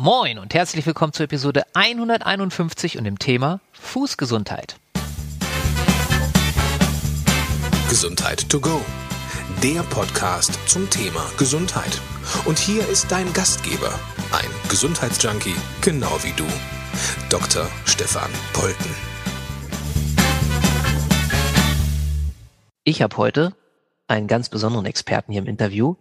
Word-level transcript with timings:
Moin 0.00 0.38
und 0.38 0.54
herzlich 0.54 0.86
willkommen 0.86 1.12
zur 1.12 1.24
Episode 1.24 1.64
151 1.74 2.98
und 2.98 3.04
dem 3.04 3.18
Thema 3.18 3.60
Fußgesundheit. 3.72 4.76
Gesundheit 7.88 8.48
to 8.48 8.60
go. 8.60 8.80
Der 9.60 9.82
Podcast 9.82 10.56
zum 10.68 10.88
Thema 10.88 11.28
Gesundheit. 11.36 12.00
Und 12.44 12.60
hier 12.60 12.88
ist 12.88 13.10
dein 13.10 13.32
Gastgeber, 13.32 13.92
ein 14.30 14.48
Gesundheitsjunkie, 14.70 15.56
genau 15.82 16.16
wie 16.22 16.32
du, 16.36 16.46
Dr. 17.28 17.68
Stefan 17.84 18.30
Polten. 18.52 18.94
Ich 22.84 23.02
habe 23.02 23.16
heute 23.16 23.56
einen 24.06 24.28
ganz 24.28 24.48
besonderen 24.48 24.86
Experten 24.86 25.32
hier 25.32 25.42
im 25.42 25.48
Interview, 25.48 25.96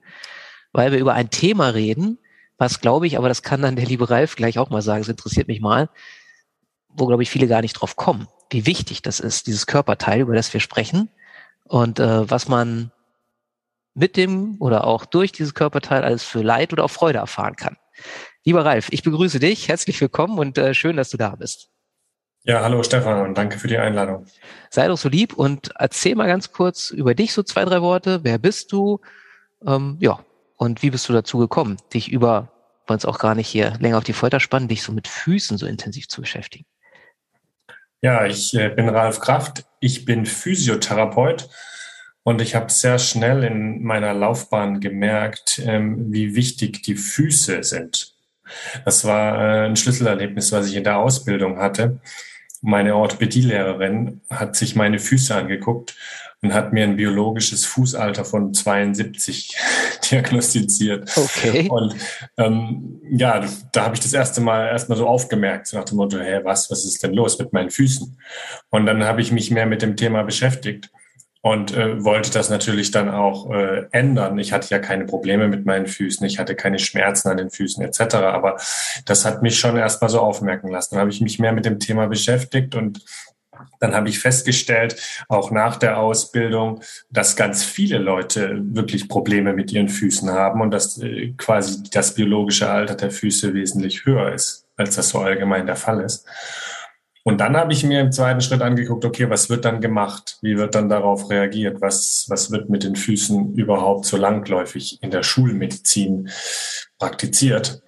weil 0.71 0.91
wir 0.91 0.99
über 0.99 1.15
ein 1.15 1.31
Thema 1.31 1.69
reden, 1.69 2.19
was 2.57 2.81
glaube 2.81 3.07
ich, 3.07 3.17
aber 3.17 3.27
das 3.27 3.43
kann 3.43 3.61
dann 3.61 3.75
der 3.75 3.85
liebe 3.85 4.09
Ralf 4.09 4.35
gleich 4.35 4.59
auch 4.59 4.69
mal 4.69 4.81
sagen, 4.81 5.01
es 5.01 5.09
interessiert 5.09 5.47
mich 5.47 5.61
mal, 5.61 5.89
wo 6.89 7.05
glaube 7.05 7.23
ich 7.23 7.29
viele 7.29 7.47
gar 7.47 7.61
nicht 7.61 7.73
drauf 7.73 7.95
kommen, 7.95 8.27
wie 8.49 8.65
wichtig 8.65 9.01
das 9.01 9.19
ist, 9.19 9.47
dieses 9.47 9.67
Körperteil, 9.67 10.21
über 10.21 10.35
das 10.35 10.53
wir 10.53 10.59
sprechen 10.59 11.09
und 11.65 11.99
äh, 11.99 12.29
was 12.29 12.47
man 12.47 12.91
mit 13.93 14.15
dem 14.15 14.57
oder 14.59 14.85
auch 14.85 15.05
durch 15.05 15.31
dieses 15.31 15.53
Körperteil 15.53 16.03
alles 16.03 16.23
für 16.23 16.41
Leid 16.41 16.73
oder 16.73 16.83
auch 16.83 16.91
Freude 16.91 17.19
erfahren 17.19 17.55
kann. 17.55 17.77
Lieber 18.43 18.63
Ralf, 18.63 18.87
ich 18.91 19.03
begrüße 19.03 19.39
dich, 19.39 19.67
herzlich 19.67 19.99
willkommen 19.99 20.37
und 20.37 20.57
äh, 20.57 20.73
schön, 20.73 20.97
dass 20.97 21.09
du 21.09 21.17
da 21.17 21.35
bist. 21.35 21.69
Ja, 22.43 22.61
hallo 22.61 22.81
Stefan 22.81 23.25
und 23.25 23.37
danke 23.37 23.59
für 23.59 23.67
die 23.67 23.77
Einladung. 23.77 24.25
Sei 24.69 24.87
doch 24.87 24.97
so 24.97 25.09
lieb 25.09 25.33
und 25.33 25.71
erzähl 25.77 26.15
mal 26.15 26.27
ganz 26.27 26.51
kurz 26.51 26.91
über 26.91 27.13
dich 27.13 27.33
so 27.33 27.43
zwei, 27.43 27.65
drei 27.65 27.81
Worte. 27.81 28.19
Wer 28.23 28.37
bist 28.37 28.71
du? 28.71 29.01
Ähm, 29.65 29.97
ja, 29.99 30.23
und 30.55 30.81
wie 30.81 30.89
bist 30.89 31.09
du 31.09 31.13
dazu 31.13 31.39
gekommen, 31.39 31.77
dich 31.93 32.11
über, 32.11 32.51
wollen 32.87 32.97
es 32.97 33.05
auch 33.05 33.19
gar 33.19 33.35
nicht 33.35 33.47
hier 33.47 33.73
länger 33.79 33.97
auf 33.97 34.03
die 34.03 34.13
Folter 34.13 34.39
spannen, 34.39 34.67
dich 34.67 34.83
so 34.83 34.91
mit 34.91 35.07
Füßen 35.07 35.57
so 35.57 35.65
intensiv 35.65 36.07
zu 36.07 36.21
beschäftigen? 36.21 36.65
Ja, 38.01 38.25
ich 38.25 38.53
äh, 38.53 38.69
bin 38.69 38.89
Ralf 38.89 39.19
Kraft. 39.19 39.65
Ich 39.79 40.05
bin 40.05 40.25
Physiotherapeut 40.25 41.49
und 42.23 42.41
ich 42.41 42.55
habe 42.55 42.71
sehr 42.71 42.99
schnell 42.99 43.43
in 43.43 43.83
meiner 43.83 44.13
Laufbahn 44.13 44.79
gemerkt, 44.79 45.61
ähm, 45.65 46.11
wie 46.11 46.35
wichtig 46.35 46.83
die 46.83 46.95
Füße 46.95 47.63
sind. 47.63 48.13
Das 48.85 49.05
war 49.05 49.39
äh, 49.39 49.65
ein 49.67 49.75
Schlüsselerlebnis, 49.75 50.51
was 50.51 50.67
ich 50.67 50.75
in 50.75 50.83
der 50.83 50.97
Ausbildung 50.97 51.57
hatte. 51.57 51.99
Meine 52.61 52.95
Orthopädielehrerin 52.95 54.21
hat 54.29 54.55
sich 54.55 54.75
meine 54.75 54.99
Füße 54.99 55.35
angeguckt 55.35 55.95
und 56.41 56.53
hat 56.53 56.71
mir 56.73 56.83
ein 56.83 56.95
biologisches 56.95 57.65
Fußalter 57.65 58.23
von 58.23 58.53
72 58.53 59.57
diagnostiziert. 60.11 61.09
Okay. 61.15 61.67
Und 61.69 61.95
ähm, 62.37 63.01
ja, 63.09 63.43
da 63.71 63.85
habe 63.85 63.95
ich 63.95 64.01
das 64.01 64.13
erste 64.13 64.41
Mal 64.41 64.67
erstmal 64.67 64.97
so 64.97 65.07
aufgemerkt, 65.07 65.67
so 65.67 65.77
nach 65.77 65.85
dem 65.85 65.97
Motto, 65.97 66.19
hä, 66.19 66.41
was, 66.43 66.69
was 66.69 66.85
ist 66.85 67.01
denn 67.03 67.13
los 67.13 67.39
mit 67.39 67.53
meinen 67.53 67.71
Füßen? 67.71 68.17
Und 68.69 68.85
dann 68.85 69.03
habe 69.03 69.21
ich 69.21 69.31
mich 69.31 69.51
mehr 69.51 69.65
mit 69.65 69.81
dem 69.81 69.95
Thema 69.95 70.23
beschäftigt 70.23 70.91
und 71.47 71.73
äh, 71.73 72.03
wollte 72.03 72.29
das 72.31 72.49
natürlich 72.49 72.91
dann 72.91 73.09
auch 73.09 73.49
äh, 73.51 73.85
ändern. 73.91 74.37
Ich 74.37 74.51
hatte 74.51 74.69
ja 74.69 74.79
keine 74.79 75.05
Probleme 75.05 75.47
mit 75.47 75.65
meinen 75.65 75.87
Füßen, 75.87 76.25
ich 76.27 76.39
hatte 76.39 76.55
keine 76.55 76.77
Schmerzen 76.77 77.29
an 77.29 77.37
den 77.37 77.49
Füßen 77.49 77.81
etc. 77.85 78.15
Aber 78.15 78.57
das 79.05 79.23
hat 79.23 79.41
mich 79.41 79.57
schon 79.57 79.77
erstmal 79.77 80.09
so 80.09 80.19
aufmerken 80.19 80.67
lassen. 80.67 80.95
Dann 80.95 81.01
habe 81.01 81.11
ich 81.11 81.21
mich 81.21 81.39
mehr 81.39 81.53
mit 81.53 81.63
dem 81.63 81.79
Thema 81.79 82.07
beschäftigt 82.07 82.75
und 82.75 82.99
dann 83.79 83.95
habe 83.95 84.09
ich 84.09 84.19
festgestellt, 84.19 85.01
auch 85.29 85.49
nach 85.49 85.77
der 85.77 85.99
Ausbildung, 85.99 86.81
dass 87.09 87.37
ganz 87.37 87.63
viele 87.63 87.97
Leute 87.97 88.59
wirklich 88.61 89.07
Probleme 89.07 89.53
mit 89.53 89.71
ihren 89.71 89.89
Füßen 89.89 90.29
haben 90.29 90.59
und 90.59 90.71
dass 90.71 91.01
äh, 91.01 91.33
quasi 91.37 91.81
das 91.91 92.13
biologische 92.13 92.69
Alter 92.69 92.95
der 92.95 93.09
Füße 93.09 93.53
wesentlich 93.53 94.05
höher 94.05 94.33
ist, 94.33 94.65
als 94.75 94.95
das 94.95 95.09
so 95.09 95.19
allgemein 95.19 95.65
der 95.65 95.77
Fall 95.77 96.01
ist. 96.01 96.27
Und 97.27 97.39
dann 97.39 97.57
habe 97.57 97.73
ich 97.73 97.83
mir 97.83 97.99
im 97.99 98.13
zweiten 98.13 98.39
Schritt 98.39 98.61
angeguckt, 98.61 99.03
okay, 99.03 99.29
was 99.29 99.49
wird 99.49 99.65
dann 99.65 99.81
gemacht? 99.81 100.37
Wie 100.41 100.57
wird 100.57 100.75
dann 100.75 100.87
darauf 100.87 101.29
reagiert? 101.29 101.81
Was, 101.81 102.25
was 102.29 102.51
wird 102.51 102.69
mit 102.69 102.85
den 102.85 102.95
Füßen 102.95 103.53
überhaupt 103.55 104.05
so 104.05 104.15
langläufig 104.15 105.03
in 105.03 105.11
der 105.11 105.23
Schulmedizin 105.23 106.29
praktiziert? 106.97 107.81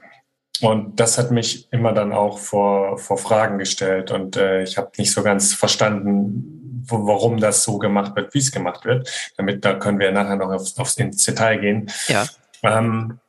Und 0.60 1.00
das 1.00 1.18
hat 1.18 1.32
mich 1.32 1.72
immer 1.72 1.94
dann 1.94 2.12
auch 2.12 2.38
vor, 2.38 2.98
vor 2.98 3.18
Fragen 3.18 3.60
gestellt. 3.60 4.12
Und 4.12 4.36
äh, 4.36 4.64
ich 4.64 4.78
habe 4.78 4.92
nicht 4.98 5.14
so 5.14 5.24
ganz 5.24 5.54
verstanden, 5.54 6.84
wo, 6.86 7.08
warum 7.08 7.38
das 7.38 7.64
so 7.64 7.78
gemacht 7.78 8.18
wird, 8.18 8.34
wie 8.34 8.40
es 8.40 8.52
gemacht 8.52 8.84
wird. 8.84 9.10
Damit, 9.38 9.64
da 9.64 9.76
können 9.76 10.00
wir 10.00 10.12
nachher 10.12 10.36
noch 10.36 10.52
aufs, 10.52 10.78
aufs 10.78 10.98
ins 10.98 11.24
Detail 11.24 11.60
gehen. 11.60 11.90
Ja. 12.10 12.26
Ähm, 12.64 13.20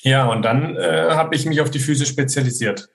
ja, 0.00 0.24
und 0.26 0.40
dann 0.42 0.76
äh, 0.76 1.10
habe 1.10 1.34
ich 1.34 1.44
mich 1.44 1.60
auf 1.60 1.70
die 1.70 1.80
Füße 1.80 2.06
spezialisiert, 2.06 2.88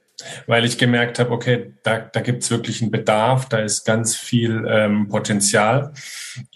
weil 0.47 0.65
ich 0.65 0.77
gemerkt 0.77 1.19
habe, 1.19 1.31
okay, 1.31 1.73
da, 1.83 1.99
da 1.99 2.21
gibt 2.21 2.43
es 2.43 2.51
wirklich 2.51 2.81
einen 2.81 2.91
Bedarf, 2.91 3.47
da 3.49 3.59
ist 3.59 3.85
ganz 3.85 4.15
viel 4.15 4.65
ähm, 4.69 5.07
Potenzial. 5.07 5.93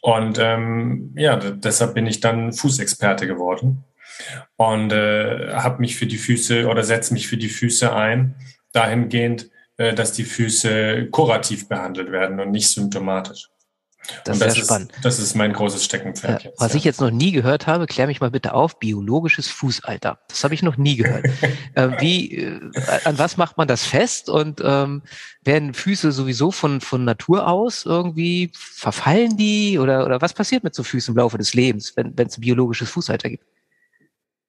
Und 0.01 0.37
ähm, 0.39 1.13
ja, 1.17 1.35
deshalb 1.37 1.93
bin 1.93 2.07
ich 2.07 2.19
dann 2.19 2.53
Fußexperte 2.53 3.27
geworden 3.27 3.83
und 4.57 4.91
äh, 4.91 5.53
habe 5.53 5.79
mich 5.81 5.95
für 5.95 6.05
die 6.05 6.17
Füße 6.17 6.67
oder 6.67 6.83
setze 6.83 7.13
mich 7.13 7.27
für 7.27 7.37
die 7.37 7.49
Füße 7.49 7.93
ein, 7.93 8.35
dahingehend, 8.71 9.49
äh, 9.77 9.93
dass 9.93 10.13
die 10.13 10.23
Füße 10.23 11.07
kurativ 11.11 11.67
behandelt 11.67 12.11
werden 12.11 12.39
und 12.39 12.51
nicht 12.51 12.69
symptomatisch. 12.69 13.49
Das, 14.25 14.39
das 14.39 14.47
ist 14.47 14.53
sehr 14.55 14.63
spannend. 14.65 14.91
Das 15.01 15.19
ist 15.19 15.35
mein 15.35 15.53
großes 15.53 15.83
Steckenpferd. 15.83 16.41
Äh, 16.41 16.47
jetzt, 16.49 16.61
was 16.61 16.73
ja. 16.73 16.77
ich 16.77 16.83
jetzt 16.83 17.01
noch 17.01 17.11
nie 17.11 17.31
gehört 17.31 17.67
habe, 17.67 17.87
klär 17.87 18.07
mich 18.07 18.21
mal 18.21 18.31
bitte 18.31 18.53
auf, 18.53 18.79
biologisches 18.79 19.47
Fußalter. 19.47 20.19
Das 20.27 20.43
habe 20.43 20.53
ich 20.53 20.63
noch 20.63 20.77
nie 20.77 20.97
gehört. 20.97 21.25
äh, 21.75 21.89
wie, 21.99 22.35
äh, 22.35 22.59
an 23.05 23.17
was 23.17 23.37
macht 23.37 23.57
man 23.57 23.67
das 23.67 23.83
fest? 23.83 24.29
Und 24.29 24.61
ähm, 24.63 25.03
werden 25.43 25.73
Füße 25.73 26.11
sowieso 26.11 26.51
von, 26.51 26.81
von 26.81 27.05
Natur 27.05 27.47
aus 27.47 27.85
irgendwie, 27.85 28.51
verfallen 28.53 29.37
die? 29.37 29.79
Oder, 29.79 30.05
oder 30.05 30.21
was 30.21 30.33
passiert 30.33 30.63
mit 30.63 30.75
so 30.75 30.83
Füßen 30.83 31.13
im 31.13 31.17
Laufe 31.17 31.37
des 31.37 31.53
Lebens, 31.53 31.93
wenn 31.95 32.13
es 32.17 32.37
ein 32.37 32.41
biologisches 32.41 32.89
Fußalter 32.89 33.29
gibt? 33.29 33.45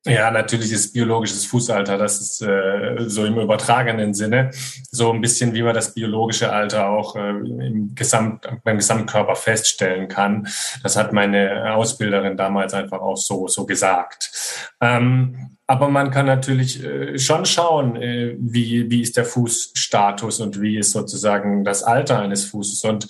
Ja, 0.07 0.31
natürlich 0.31 0.71
ist 0.71 0.93
biologisches 0.93 1.47
Fußalter, 1.47 1.97
das 1.97 2.21
ist 2.21 2.43
äh, 2.43 2.97
so 3.07 3.25
im 3.25 3.39
übertragenen 3.39 4.13
Sinne 4.13 4.51
so 4.91 5.11
ein 5.11 5.23
bisschen, 5.23 5.55
wie 5.55 5.63
man 5.63 5.75
das 5.75 5.95
biologische 5.95 6.53
Alter 6.53 6.91
auch 6.91 7.17
äh, 7.17 7.31
im 7.31 7.95
Gesamt, 7.95 8.47
beim 8.65 8.77
Gesamtkörper 8.77 9.35
feststellen 9.35 10.09
kann. 10.09 10.47
Das 10.83 10.97
hat 10.97 11.15
meine 11.15 11.75
Ausbilderin 11.75 12.37
damals 12.37 12.75
einfach 12.75 13.01
auch 13.01 13.17
so, 13.17 13.49
so 13.49 13.65
gesagt. 13.65 14.31
Ähm, 14.83 15.57
aber 15.67 15.89
man 15.89 16.11
kann 16.11 16.27
natürlich 16.27 16.85
äh, 16.85 17.19
schon 17.19 17.47
schauen, 17.47 17.97
äh, 17.97 18.37
wie, 18.39 18.91
wie 18.91 19.01
ist 19.01 19.17
der 19.17 19.25
Fußstatus 19.25 20.41
und 20.41 20.61
wie 20.61 20.77
ist 20.77 20.93
sozusagen 20.93 21.65
das 21.65 21.83
Alter 21.83 22.19
eines 22.19 22.45
Fußes. 22.45 22.85
Und 22.85 23.09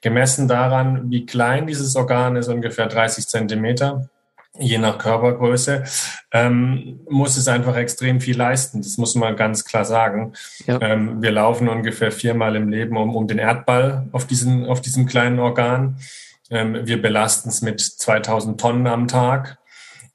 gemessen 0.00 0.46
daran, 0.46 1.10
wie 1.10 1.26
klein 1.26 1.66
dieses 1.66 1.96
Organ 1.96 2.36
ist, 2.36 2.46
ungefähr 2.46 2.86
30 2.86 3.26
Zentimeter, 3.26 4.08
je 4.58 4.78
nach 4.78 4.98
Körpergröße, 4.98 5.84
ähm, 6.32 7.00
muss 7.08 7.36
es 7.36 7.48
einfach 7.48 7.76
extrem 7.76 8.20
viel 8.20 8.36
leisten. 8.36 8.82
Das 8.82 8.98
muss 8.98 9.14
man 9.14 9.36
ganz 9.36 9.64
klar 9.64 9.84
sagen. 9.84 10.32
Ja. 10.66 10.80
Ähm, 10.80 11.22
wir 11.22 11.30
laufen 11.30 11.68
ungefähr 11.68 12.12
viermal 12.12 12.56
im 12.56 12.68
Leben 12.68 12.96
um, 12.96 13.14
um 13.14 13.26
den 13.26 13.38
Erdball 13.38 14.08
auf, 14.12 14.26
diesen, 14.26 14.66
auf 14.66 14.80
diesem 14.80 15.06
kleinen 15.06 15.38
Organ. 15.38 15.98
Ähm, 16.50 16.86
wir 16.86 17.00
belasten 17.00 17.48
es 17.48 17.62
mit 17.62 17.80
2000 17.80 18.60
Tonnen 18.60 18.86
am 18.86 19.08
Tag. 19.08 19.58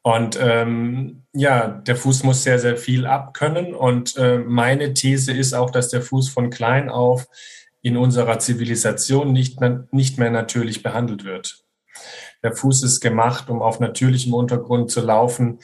Und 0.03 0.37
ähm, 0.41 1.23
ja, 1.33 1.67
der 1.67 1.95
Fuß 1.95 2.23
muss 2.23 2.43
sehr, 2.43 2.59
sehr 2.59 2.77
viel 2.77 3.05
abkönnen. 3.05 3.75
Und 3.75 4.17
äh, 4.17 4.39
meine 4.39 4.93
These 4.93 5.31
ist 5.31 5.53
auch, 5.53 5.69
dass 5.69 5.89
der 5.89 6.01
Fuß 6.01 6.29
von 6.29 6.49
klein 6.49 6.89
auf 6.89 7.27
in 7.81 7.97
unserer 7.97 8.39
Zivilisation 8.39 9.31
nicht, 9.31 9.59
nicht 9.91 10.19
mehr 10.19 10.29
natürlich 10.29 10.83
behandelt 10.83 11.23
wird. 11.23 11.63
Der 12.43 12.55
Fuß 12.55 12.83
ist 12.83 13.01
gemacht, 13.01 13.49
um 13.49 13.61
auf 13.61 13.79
natürlichem 13.79 14.33
Untergrund 14.33 14.91
zu 14.91 15.01
laufen, 15.01 15.59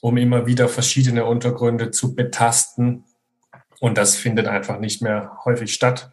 um 0.00 0.16
immer 0.16 0.46
wieder 0.46 0.68
verschiedene 0.68 1.24
Untergründe 1.24 1.90
zu 1.90 2.14
betasten. 2.14 3.04
Und 3.80 3.98
das 3.98 4.16
findet 4.16 4.46
einfach 4.46 4.78
nicht 4.78 5.02
mehr 5.02 5.38
häufig 5.44 5.74
statt. 5.74 6.12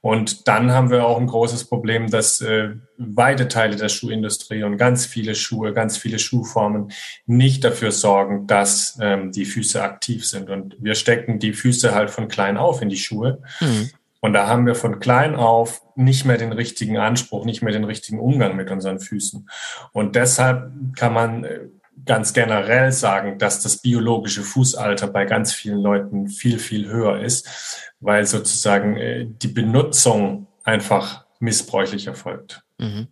Und 0.00 0.48
dann 0.48 0.72
haben 0.72 0.90
wir 0.90 1.04
auch 1.04 1.18
ein 1.18 1.28
großes 1.28 1.66
Problem, 1.66 2.10
dass 2.10 2.40
äh, 2.40 2.70
weite 2.96 3.46
Teile 3.46 3.76
der 3.76 3.88
Schuhindustrie 3.88 4.64
und 4.64 4.78
ganz 4.78 5.06
viele 5.06 5.34
Schuhe, 5.36 5.72
ganz 5.72 5.96
viele 5.96 6.18
Schuhformen 6.18 6.90
nicht 7.26 7.62
dafür 7.62 7.92
sorgen, 7.92 8.46
dass 8.48 8.98
ähm, 9.00 9.30
die 9.30 9.44
Füße 9.44 9.80
aktiv 9.80 10.26
sind. 10.26 10.50
Und 10.50 10.76
wir 10.80 10.96
stecken 10.96 11.38
die 11.38 11.52
Füße 11.52 11.94
halt 11.94 12.10
von 12.10 12.26
klein 12.26 12.56
auf 12.56 12.82
in 12.82 12.88
die 12.88 12.96
Schuhe. 12.96 13.42
Mhm. 13.60 13.90
Und 14.20 14.32
da 14.32 14.48
haben 14.48 14.66
wir 14.66 14.74
von 14.74 14.98
klein 14.98 15.36
auf 15.36 15.82
nicht 15.96 16.24
mehr 16.24 16.38
den 16.38 16.52
richtigen 16.52 16.98
Anspruch, 16.98 17.44
nicht 17.44 17.62
mehr 17.62 17.72
den 17.72 17.84
richtigen 17.84 18.18
Umgang 18.18 18.56
mit 18.56 18.70
unseren 18.70 19.00
Füßen. 19.00 19.48
Und 19.92 20.16
deshalb 20.16 20.72
kann 20.96 21.12
man 21.12 21.44
äh, 21.44 21.60
ganz 22.04 22.32
generell 22.32 22.92
sagen, 22.92 23.38
dass 23.38 23.62
das 23.62 23.78
biologische 23.78 24.42
Fußalter 24.42 25.06
bei 25.06 25.24
ganz 25.24 25.52
vielen 25.52 25.78
Leuten 25.78 26.28
viel, 26.28 26.58
viel 26.58 26.88
höher 26.88 27.20
ist, 27.20 27.92
weil 28.00 28.26
sozusagen 28.26 28.96
äh, 28.96 29.26
die 29.26 29.48
Benutzung 29.48 30.46
einfach 30.64 31.24
missbräuchlich 31.40 32.06
erfolgt. 32.06 32.62
Mhm. 32.78 33.08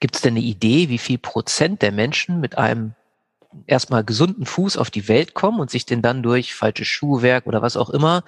Gibt 0.00 0.16
es 0.16 0.22
denn 0.22 0.34
eine 0.34 0.44
Idee, 0.44 0.88
wie 0.88 0.98
viel 0.98 1.18
Prozent 1.18 1.82
der 1.82 1.92
Menschen 1.92 2.40
mit 2.40 2.58
einem 2.58 2.94
erstmal 3.66 4.04
gesunden 4.04 4.46
Fuß 4.46 4.76
auf 4.76 4.90
die 4.90 5.08
Welt 5.08 5.34
kommen 5.34 5.60
und 5.60 5.70
sich 5.70 5.86
den 5.86 6.02
dann 6.02 6.22
durch 6.22 6.54
falsches 6.54 6.88
Schuhwerk 6.88 7.46
oder 7.46 7.62
was 7.62 7.76
auch 7.76 7.90
immer 7.90 8.24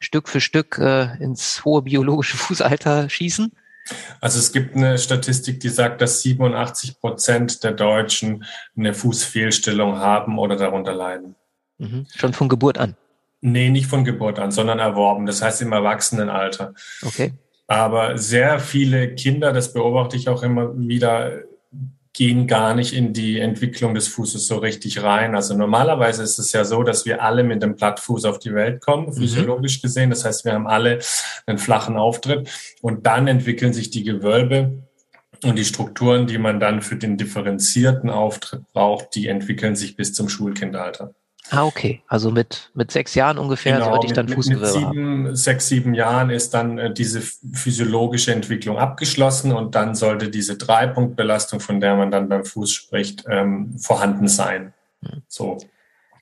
Stück 0.00 0.28
für 0.28 0.40
Stück 0.40 0.78
äh, 0.78 1.16
ins 1.22 1.64
hohe 1.64 1.82
biologische 1.82 2.36
Fußalter 2.36 3.08
schießen? 3.08 3.52
Also 4.20 4.38
es 4.38 4.52
gibt 4.52 4.74
eine 4.74 4.98
Statistik, 4.98 5.60
die 5.60 5.68
sagt, 5.68 6.00
dass 6.00 6.20
87 6.22 7.00
Prozent 7.00 7.62
der 7.62 7.72
Deutschen 7.72 8.44
eine 8.76 8.94
Fußfehlstellung 8.94 9.98
haben 9.98 10.38
oder 10.38 10.56
darunter 10.56 10.94
leiden. 10.94 11.36
Mhm. 11.78 12.06
Schon 12.14 12.32
von 12.32 12.48
Geburt 12.48 12.78
an? 12.78 12.96
Nee, 13.40 13.70
nicht 13.70 13.86
von 13.86 14.04
Geburt 14.04 14.38
an, 14.38 14.50
sondern 14.50 14.78
erworben. 14.78 15.26
Das 15.26 15.42
heißt 15.42 15.62
im 15.62 15.72
Erwachsenenalter. 15.72 16.74
Okay. 17.04 17.34
Aber 17.68 18.16
sehr 18.16 18.60
viele 18.60 19.14
Kinder, 19.14 19.52
das 19.52 19.72
beobachte 19.72 20.16
ich 20.16 20.28
auch 20.28 20.42
immer 20.42 20.76
wieder, 20.76 21.42
gehen 22.16 22.46
gar 22.46 22.74
nicht 22.74 22.94
in 22.94 23.12
die 23.12 23.38
Entwicklung 23.38 23.94
des 23.94 24.08
Fußes 24.08 24.46
so 24.46 24.56
richtig 24.56 25.02
rein. 25.02 25.34
Also 25.34 25.54
normalerweise 25.54 26.22
ist 26.22 26.38
es 26.38 26.50
ja 26.52 26.64
so, 26.64 26.82
dass 26.82 27.04
wir 27.04 27.22
alle 27.22 27.44
mit 27.44 27.62
dem 27.62 27.76
Plattfuß 27.76 28.24
auf 28.24 28.38
die 28.38 28.54
Welt 28.54 28.80
kommen, 28.80 29.08
mhm. 29.08 29.12
physiologisch 29.12 29.82
gesehen. 29.82 30.08
Das 30.08 30.24
heißt, 30.24 30.46
wir 30.46 30.54
haben 30.54 30.66
alle 30.66 31.00
einen 31.44 31.58
flachen 31.58 31.98
Auftritt 31.98 32.48
und 32.80 33.04
dann 33.04 33.28
entwickeln 33.28 33.74
sich 33.74 33.90
die 33.90 34.02
Gewölbe 34.02 34.82
und 35.44 35.58
die 35.58 35.66
Strukturen, 35.66 36.26
die 36.26 36.38
man 36.38 36.58
dann 36.58 36.80
für 36.80 36.96
den 36.96 37.18
differenzierten 37.18 38.08
Auftritt 38.08 38.62
braucht, 38.72 39.14
die 39.14 39.26
entwickeln 39.26 39.76
sich 39.76 39.94
bis 39.94 40.14
zum 40.14 40.30
Schulkindalter. 40.30 41.14
Ah, 41.50 41.64
okay. 41.64 42.02
Also 42.08 42.30
mit, 42.30 42.70
mit 42.74 42.90
sechs 42.90 43.14
Jahren 43.14 43.38
ungefähr 43.38 43.74
genau, 43.74 43.90
sollte 43.90 44.06
ich 44.06 44.12
dann 44.12 44.28
Fußgewölbe 44.28 44.64
mit 44.64 44.72
sieben, 44.72 44.86
haben. 44.86 45.36
Sechs, 45.36 45.68
sieben 45.68 45.94
Jahren 45.94 46.30
ist 46.30 46.54
dann 46.54 46.78
äh, 46.78 46.92
diese 46.92 47.20
physiologische 47.20 48.32
Entwicklung 48.32 48.78
abgeschlossen 48.78 49.52
und 49.52 49.74
dann 49.74 49.94
sollte 49.94 50.28
diese 50.28 50.56
Dreipunktbelastung, 50.56 51.60
von 51.60 51.80
der 51.80 51.96
man 51.96 52.10
dann 52.10 52.28
beim 52.28 52.44
Fuß 52.44 52.72
spricht, 52.72 53.24
ähm, 53.28 53.78
vorhanden 53.78 54.28
sein. 54.28 54.72
Hm. 55.02 55.22
So. 55.28 55.58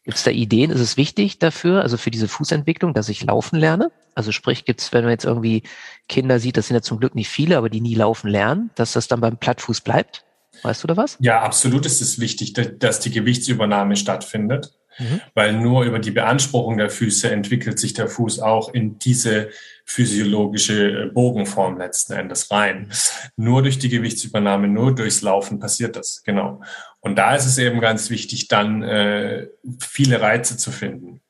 Gibt 0.04 0.18
es 0.18 0.24
da 0.24 0.30
Ideen? 0.30 0.70
Ist 0.70 0.80
es 0.80 0.98
wichtig 0.98 1.38
dafür, 1.38 1.80
also 1.80 1.96
für 1.96 2.10
diese 2.10 2.28
Fußentwicklung, 2.28 2.92
dass 2.92 3.08
ich 3.08 3.24
laufen 3.24 3.58
lerne? 3.58 3.90
Also 4.14 4.32
sprich, 4.32 4.66
gibt 4.66 4.82
es, 4.82 4.92
wenn 4.92 5.04
man 5.04 5.12
jetzt 5.12 5.24
irgendwie 5.24 5.62
Kinder 6.08 6.38
sieht, 6.38 6.58
das 6.58 6.68
sind 6.68 6.74
ja 6.74 6.82
zum 6.82 7.00
Glück 7.00 7.14
nicht 7.14 7.30
viele, 7.30 7.56
aber 7.56 7.70
die 7.70 7.80
nie 7.80 7.94
laufen 7.94 8.28
lernen, 8.28 8.70
dass 8.74 8.92
das 8.92 9.08
dann 9.08 9.22
beim 9.22 9.38
Plattfuß 9.38 9.80
bleibt? 9.80 10.24
Weißt 10.62 10.82
du 10.82 10.86
da 10.86 10.96
was? 10.96 11.16
Ja, 11.20 11.42
absolut 11.42 11.86
ist 11.86 12.00
es 12.00 12.20
wichtig, 12.20 12.52
dass 12.52 13.00
die 13.00 13.10
Gewichtsübernahme 13.10 13.96
stattfindet. 13.96 14.72
Mhm. 14.98 15.20
Weil 15.34 15.52
nur 15.54 15.84
über 15.84 15.98
die 15.98 16.10
Beanspruchung 16.10 16.76
der 16.76 16.90
Füße 16.90 17.30
entwickelt 17.30 17.78
sich 17.78 17.94
der 17.94 18.08
Fuß 18.08 18.40
auch 18.40 18.72
in 18.72 18.98
diese 18.98 19.50
physiologische 19.84 21.10
Bogenform 21.12 21.78
letzten 21.78 22.14
Endes 22.14 22.50
rein. 22.50 22.90
Nur 23.36 23.62
durch 23.62 23.78
die 23.78 23.88
Gewichtsübernahme, 23.88 24.68
nur 24.68 24.94
durchs 24.94 25.22
Laufen 25.22 25.58
passiert 25.58 25.96
das, 25.96 26.22
genau. 26.24 26.62
Und 27.00 27.16
da 27.16 27.34
ist 27.34 27.46
es 27.46 27.58
eben 27.58 27.80
ganz 27.80 28.08
wichtig, 28.10 28.48
dann 28.48 28.82
äh, 28.82 29.48
viele 29.80 30.20
Reize 30.20 30.56
zu 30.56 30.70
finden. 30.70 31.20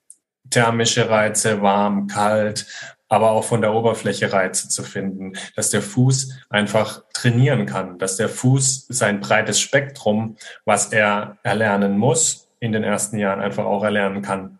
Thermische 0.50 1.08
Reize, 1.08 1.62
warm, 1.62 2.06
kalt, 2.06 2.66
aber 3.08 3.30
auch 3.30 3.44
von 3.44 3.60
der 3.60 3.74
Oberfläche 3.74 4.32
Reize 4.32 4.68
zu 4.68 4.82
finden, 4.82 5.34
dass 5.56 5.70
der 5.70 5.82
Fuß 5.82 6.32
einfach 6.48 7.02
trainieren 7.12 7.66
kann, 7.66 7.98
dass 7.98 8.16
der 8.16 8.28
Fuß 8.28 8.86
sein 8.88 9.20
breites 9.20 9.60
Spektrum, 9.60 10.36
was 10.64 10.92
er 10.92 11.38
erlernen 11.42 11.98
muss, 11.98 12.43
in 12.64 12.72
den 12.72 12.84
ersten 12.84 13.18
Jahren 13.18 13.40
einfach 13.40 13.64
auch 13.64 13.84
erlernen 13.84 14.22
kann. 14.22 14.58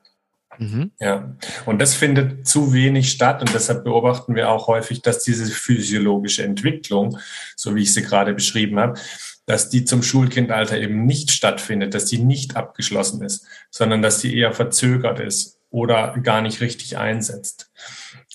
Mhm. 0.58 0.92
Ja, 1.00 1.34
und 1.66 1.80
das 1.80 1.94
findet 1.94 2.46
zu 2.46 2.72
wenig 2.72 3.10
statt 3.10 3.40
und 3.40 3.52
deshalb 3.52 3.84
beobachten 3.84 4.34
wir 4.34 4.50
auch 4.50 4.68
häufig, 4.68 5.02
dass 5.02 5.24
diese 5.24 5.46
physiologische 5.46 6.44
Entwicklung, 6.44 7.18
so 7.56 7.74
wie 7.74 7.82
ich 7.82 7.92
sie 7.92 8.02
gerade 8.02 8.34
beschrieben 8.34 8.78
habe, 8.78 8.98
dass 9.46 9.68
die 9.68 9.84
zum 9.84 10.02
Schulkindalter 10.02 10.78
eben 10.78 11.06
nicht 11.06 11.30
stattfindet, 11.30 11.94
dass 11.94 12.06
die 12.06 12.18
nicht 12.18 12.56
abgeschlossen 12.56 13.22
ist, 13.22 13.46
sondern 13.70 14.00
dass 14.00 14.18
die 14.20 14.36
eher 14.36 14.52
verzögert 14.52 15.20
ist 15.20 15.58
oder 15.70 16.16
gar 16.22 16.40
nicht 16.40 16.60
richtig 16.60 16.96
einsetzt. 16.98 17.70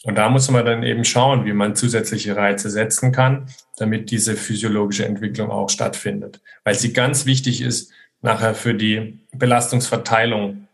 Und 0.03 0.15
da 0.15 0.29
muss 0.29 0.49
man 0.49 0.65
dann 0.65 0.83
eben 0.83 1.03
schauen, 1.03 1.45
wie 1.45 1.53
man 1.53 1.75
zusätzliche 1.75 2.35
Reize 2.35 2.69
setzen 2.69 3.11
kann, 3.11 3.47
damit 3.77 4.11
diese 4.11 4.35
physiologische 4.35 5.05
Entwicklung 5.05 5.49
auch 5.49 5.69
stattfindet, 5.69 6.41
weil 6.63 6.75
sie 6.75 6.93
ganz 6.93 7.25
wichtig 7.25 7.61
ist 7.61 7.91
nachher 8.21 8.55
für 8.55 8.73
die 8.73 9.25
Belastungsverteilung. 9.31 10.67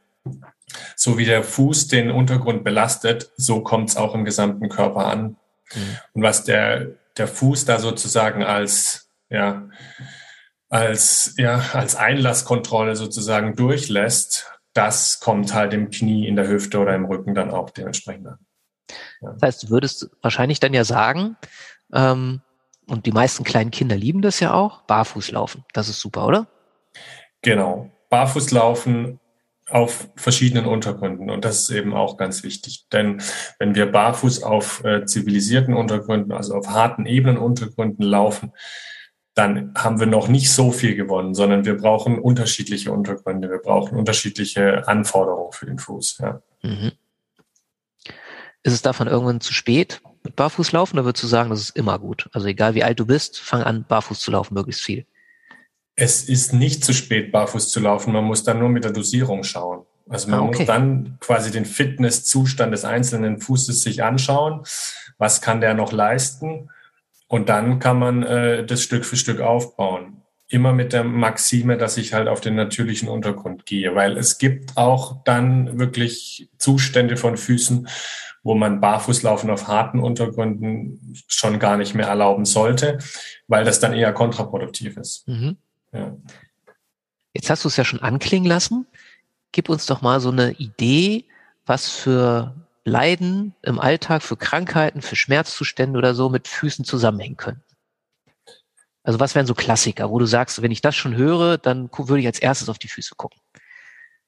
So 0.95 1.17
wie 1.17 1.25
der 1.25 1.43
Fuß 1.43 1.87
den 1.87 2.11
Untergrund 2.11 2.63
belastet, 2.63 3.31
so 3.37 3.61
kommt 3.61 3.89
es 3.89 3.97
auch 3.97 4.15
im 4.15 4.25
gesamten 4.25 4.67
Körper 4.69 5.05
an. 5.05 5.37
Mhm. 5.73 5.97
Und 6.13 6.21
was 6.23 6.43
der, 6.43 6.87
der 7.17 7.27
Fuß 7.27 7.65
da 7.65 7.79
sozusagen 7.79 8.43
als, 8.43 9.09
ja, 9.29 9.69
als, 10.69 11.35
ja, 11.37 11.63
als 11.73 11.95
Einlasskontrolle 11.95 12.95
sozusagen 12.95 13.55
durchlässt, 13.55 14.51
das 14.73 15.19
kommt 15.19 15.53
halt 15.53 15.73
im 15.73 15.89
Knie, 15.89 16.27
in 16.27 16.35
der 16.35 16.47
Hüfte 16.47 16.79
oder 16.79 16.95
im 16.95 17.05
Rücken 17.05 17.35
dann 17.35 17.51
auch 17.51 17.69
dementsprechend 17.69 18.27
an. 18.27 18.39
Ja. 19.21 19.31
Das 19.33 19.41
heißt, 19.41 19.63
du 19.63 19.69
würdest 19.69 20.09
wahrscheinlich 20.21 20.59
dann 20.59 20.73
ja 20.73 20.83
sagen, 20.83 21.37
ähm, 21.93 22.41
und 22.87 23.05
die 23.05 23.11
meisten 23.11 23.43
kleinen 23.43 23.71
Kinder 23.71 23.95
lieben 23.95 24.21
das 24.21 24.39
ja 24.39 24.53
auch, 24.53 24.81
barfuß 24.81 25.31
laufen. 25.31 25.63
Das 25.73 25.89
ist 25.89 25.99
super, 25.99 26.27
oder? 26.27 26.47
Genau. 27.45 27.91
Barfuß 28.09 28.49
laufen 28.51 29.19
auf 29.69 30.09
verschiedenen 30.15 30.65
Untergründen. 30.65 31.29
Und 31.29 31.45
das 31.45 31.61
ist 31.61 31.69
eben 31.69 31.93
auch 31.93 32.17
ganz 32.17 32.41
wichtig. 32.41 32.87
Denn 32.91 33.21
wenn 33.59 33.75
wir 33.75 33.91
barfuß 33.91 34.41
auf 34.41 34.83
äh, 34.83 35.05
zivilisierten 35.05 35.75
Untergründen, 35.75 36.31
also 36.31 36.55
auf 36.55 36.67
harten 36.69 37.05
Ebenenuntergründen 37.05 38.03
laufen, 38.03 38.51
dann 39.35 39.73
haben 39.77 39.99
wir 39.99 40.07
noch 40.07 40.27
nicht 40.27 40.51
so 40.51 40.71
viel 40.71 40.95
gewonnen, 40.95 41.35
sondern 41.35 41.65
wir 41.65 41.77
brauchen 41.77 42.17
unterschiedliche 42.17 42.91
Untergründe. 42.91 43.47
Wir 43.49 43.59
brauchen 43.59 43.95
unterschiedliche 43.95 44.87
Anforderungen 44.87 45.51
für 45.51 45.67
den 45.67 45.77
Fuß. 45.77 46.17
Ja. 46.19 46.41
Mhm. 46.63 46.93
Ist 48.63 48.73
es 48.73 48.81
davon 48.81 49.07
irgendwann 49.07 49.41
zu 49.41 49.53
spät 49.53 50.01
mit 50.23 50.35
Barfuß 50.35 50.71
laufen 50.71 50.97
oder 50.97 51.05
würdest 51.05 51.23
du 51.23 51.27
sagen, 51.27 51.51
das 51.51 51.59
ist 51.59 51.75
immer 51.75 51.99
gut? 51.99 52.27
Also 52.33 52.47
egal 52.47 52.73
wie 52.73 52.83
alt 52.83 52.99
du 52.99 53.05
bist, 53.05 53.39
fang 53.39 53.61
an, 53.61 53.85
barfuß 53.87 54.19
zu 54.19 54.31
laufen, 54.31 54.55
möglichst 54.55 54.81
viel. 54.81 55.05
Es 55.95 56.23
ist 56.23 56.53
nicht 56.53 56.83
zu 56.83 56.93
spät, 56.93 57.31
barfuß 57.31 57.69
zu 57.69 57.79
laufen. 57.79 58.13
Man 58.13 58.25
muss 58.25 58.43
dann 58.43 58.59
nur 58.59 58.69
mit 58.69 58.83
der 58.83 58.91
Dosierung 58.91 59.43
schauen. 59.43 59.85
Also 60.07 60.29
man 60.29 60.39
ah, 60.39 60.43
okay. 60.43 60.59
muss 60.59 60.67
dann 60.67 61.17
quasi 61.19 61.51
den 61.51 61.65
Fitnesszustand 61.65 62.71
des 62.71 62.85
einzelnen 62.85 63.39
Fußes 63.39 63.81
sich 63.81 64.03
anschauen. 64.03 64.61
Was 65.17 65.41
kann 65.41 65.61
der 65.61 65.73
noch 65.73 65.91
leisten? 65.91 66.69
Und 67.27 67.49
dann 67.49 67.79
kann 67.79 67.97
man 67.97 68.23
äh, 68.23 68.65
das 68.65 68.83
Stück 68.83 69.05
für 69.05 69.15
Stück 69.15 69.41
aufbauen. 69.41 70.21
Immer 70.47 70.73
mit 70.73 70.93
der 70.93 71.03
Maxime, 71.03 71.75
dass 71.77 71.97
ich 71.97 72.13
halt 72.13 72.27
auf 72.27 72.39
den 72.39 72.55
natürlichen 72.55 73.09
Untergrund 73.09 73.65
gehe, 73.65 73.95
weil 73.95 74.15
es 74.15 74.37
gibt 74.37 74.77
auch 74.77 75.23
dann 75.23 75.79
wirklich 75.79 76.49
Zustände 76.59 77.17
von 77.17 77.35
Füßen, 77.35 77.87
wo 78.43 78.53
man 78.53 78.79
Barfußlaufen 78.79 79.49
auf 79.49 79.67
harten 79.67 79.99
Untergründen 79.99 81.15
schon 81.27 81.57
gar 81.57 81.77
nicht 81.77 81.95
mehr 81.95 82.05
erlauben 82.07 82.45
sollte, 82.45 82.99
weil 83.47 83.65
das 83.65 83.79
dann 83.79 83.93
eher 83.93 84.13
kontraproduktiv 84.13 84.97
ist. 84.97 85.27
Mhm. 85.27 85.57
Ja. 85.95 86.15
Jetzt 87.33 87.49
hast 87.49 87.63
du 87.63 87.67
es 87.67 87.77
ja 87.77 87.83
schon 87.83 88.01
anklingen 88.01 88.47
lassen. 88.47 88.87
Gib 89.51 89.69
uns 89.69 89.85
doch 89.85 90.01
mal 90.01 90.19
so 90.19 90.29
eine 90.29 90.51
Idee, 90.53 91.25
was 91.65 91.89
für 91.89 92.55
Leiden 92.83 93.55
im 93.63 93.79
Alltag, 93.79 94.21
für 94.21 94.37
Krankheiten, 94.37 95.01
für 95.01 95.15
Schmerzzustände 95.15 95.97
oder 95.97 96.13
so 96.13 96.29
mit 96.29 96.47
Füßen 96.47 96.85
zusammenhängen 96.85 97.37
können. 97.37 97.63
Also 99.03 99.19
was 99.19 99.35
wären 99.35 99.45
so 99.45 99.53
Klassiker, 99.53 100.09
wo 100.09 100.19
du 100.19 100.25
sagst, 100.25 100.61
wenn 100.61 100.71
ich 100.71 100.81
das 100.81 100.95
schon 100.95 101.15
höre, 101.15 101.57
dann 101.57 101.89
würde 101.95 102.19
ich 102.19 102.27
als 102.27 102.39
erstes 102.39 102.69
auf 102.69 102.79
die 102.79 102.87
Füße 102.87 103.15
gucken. 103.15 103.39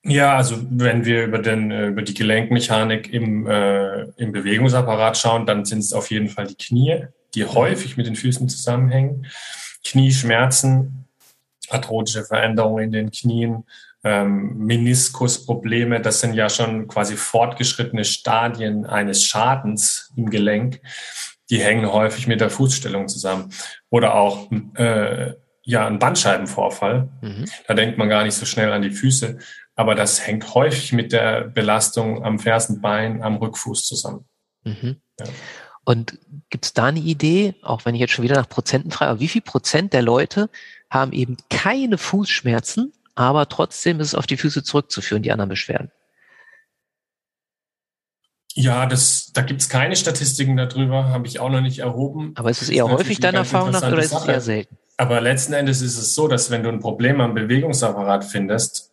Ja, 0.04 0.38
also 0.38 0.64
wenn 0.70 1.06
wir 1.06 1.26
über, 1.26 1.40
den, 1.40 1.72
äh, 1.72 1.88
über 1.88 2.02
die 2.02 2.14
Gelenkmechanik 2.14 3.12
im, 3.12 3.48
äh, 3.48 4.04
im 4.18 4.32
Bewegungsapparat 4.32 5.18
schauen, 5.18 5.46
dann 5.46 5.66
sind 5.66 5.80
es 5.80 5.94
auf 5.94 6.12
jeden 6.12 6.30
Fall 6.30 6.48
die 6.48 6.56
Knie, 6.56 7.08
die 7.34 7.44
mhm. 7.44 7.54
häufig 7.54 7.98
mit 7.98 8.06
den 8.06 8.16
Füßen 8.16 8.48
zusammenhängen. 8.48 9.26
Knieschmerzen 9.84 11.07
arthrotische 11.70 12.26
Veränderungen 12.26 12.86
in 12.86 12.92
den 12.92 13.12
Knien, 13.12 13.66
ähm, 14.04 14.58
Meniskusprobleme, 14.58 16.02
das 16.02 16.20
sind 16.20 16.34
ja 16.34 16.50
schon 16.50 16.88
quasi 16.88 17.16
fortgeschrittene 17.16 18.06
Stadien 18.06 18.86
eines 18.86 19.24
Schadens 19.24 20.14
im 20.16 20.30
Gelenk. 20.30 20.82
Die 21.50 21.60
hängen 21.60 21.92
häufig 21.92 22.28
mit 22.28 22.42
der 22.42 22.50
Fußstellung 22.50 23.08
zusammen. 23.08 23.52
Oder 23.90 24.16
auch 24.16 24.52
äh, 24.76 25.34
ja 25.64 25.86
ein 25.86 26.00
Bandscheibenvorfall. 26.00 27.10
Mhm. 27.22 27.46
Da 27.68 27.74
denkt 27.74 27.98
man 27.98 28.10
gar 28.10 28.24
nicht 28.24 28.36
so 28.36 28.46
schnell 28.46 28.72
an 28.72 28.82
die 28.82 28.92
Füße, 28.92 29.38
aber 29.76 29.96
das 29.96 30.26
hängt 30.26 30.56
häufig 30.56 30.94
mit 30.94 31.12
der 31.12 31.42
Belastung 31.42 32.24
am 32.24 32.40
Fersenbein, 32.40 33.22
am 33.22 33.36
Rückfuß 33.36 33.86
zusammen. 33.86 34.26
Mhm. 34.64 35.02
Ja. 35.20 35.26
Und 35.84 36.20
gibt 36.50 36.66
es 36.66 36.74
da 36.74 36.86
eine 36.86 37.00
Idee, 37.00 37.56
auch 37.62 37.86
wenn 37.86 37.96
ich 37.96 38.02
jetzt 38.02 38.12
schon 38.12 38.24
wieder 38.24 38.36
nach 38.36 38.50
Prozenten 38.50 38.92
frage, 38.92 39.20
wie 39.20 39.28
viel 39.28 39.42
Prozent 39.42 39.94
der 39.94 40.02
Leute 40.02 40.50
haben 40.90 41.12
eben 41.12 41.38
keine 41.50 41.98
Fußschmerzen, 41.98 42.94
aber 43.16 43.50
trotzdem 43.50 44.00
ist 44.00 44.08
es 44.08 44.16
auf 44.16 44.28
die 44.28 44.38
Füße 44.38 44.64
zurückzuführen, 44.64 45.24
die 45.24 45.32
anderen 45.32 45.50
Beschwerden. 45.50 45.92
Ja, 48.54 48.88
das, 48.88 49.32
da 49.34 49.42
gibt's 49.42 49.70
keine 49.70 49.96
Statistiken 49.96 50.58
darüber, 50.58 51.10
habe 51.10 51.28
ich 51.28 51.40
auch 51.40 51.50
noch 51.50 51.62
nicht 51.62 51.80
erhoben. 51.80 52.32
Aber 52.36 52.50
ist 52.50 52.64
es 52.64 52.70
eher 52.70 52.90
häufig 52.90 53.20
deiner 53.20 53.40
Erfahrung 53.40 53.70
nach 53.70 53.84
oder 53.88 54.02
ist 54.02 54.14
es 54.14 54.26
eher 54.26 54.42
selten? 54.42 54.78
Aber 54.98 55.22
letzten 55.22 55.54
Endes 55.54 55.82
ist 55.82 55.98
es 55.98 56.16
so, 56.16 56.28
dass 56.28 56.50
wenn 56.50 56.64
du 56.64 56.70
ein 56.70 56.80
Problem 56.80 57.22
am 57.22 57.36
Bewegungsapparat 57.36 58.26
findest, 58.26 58.92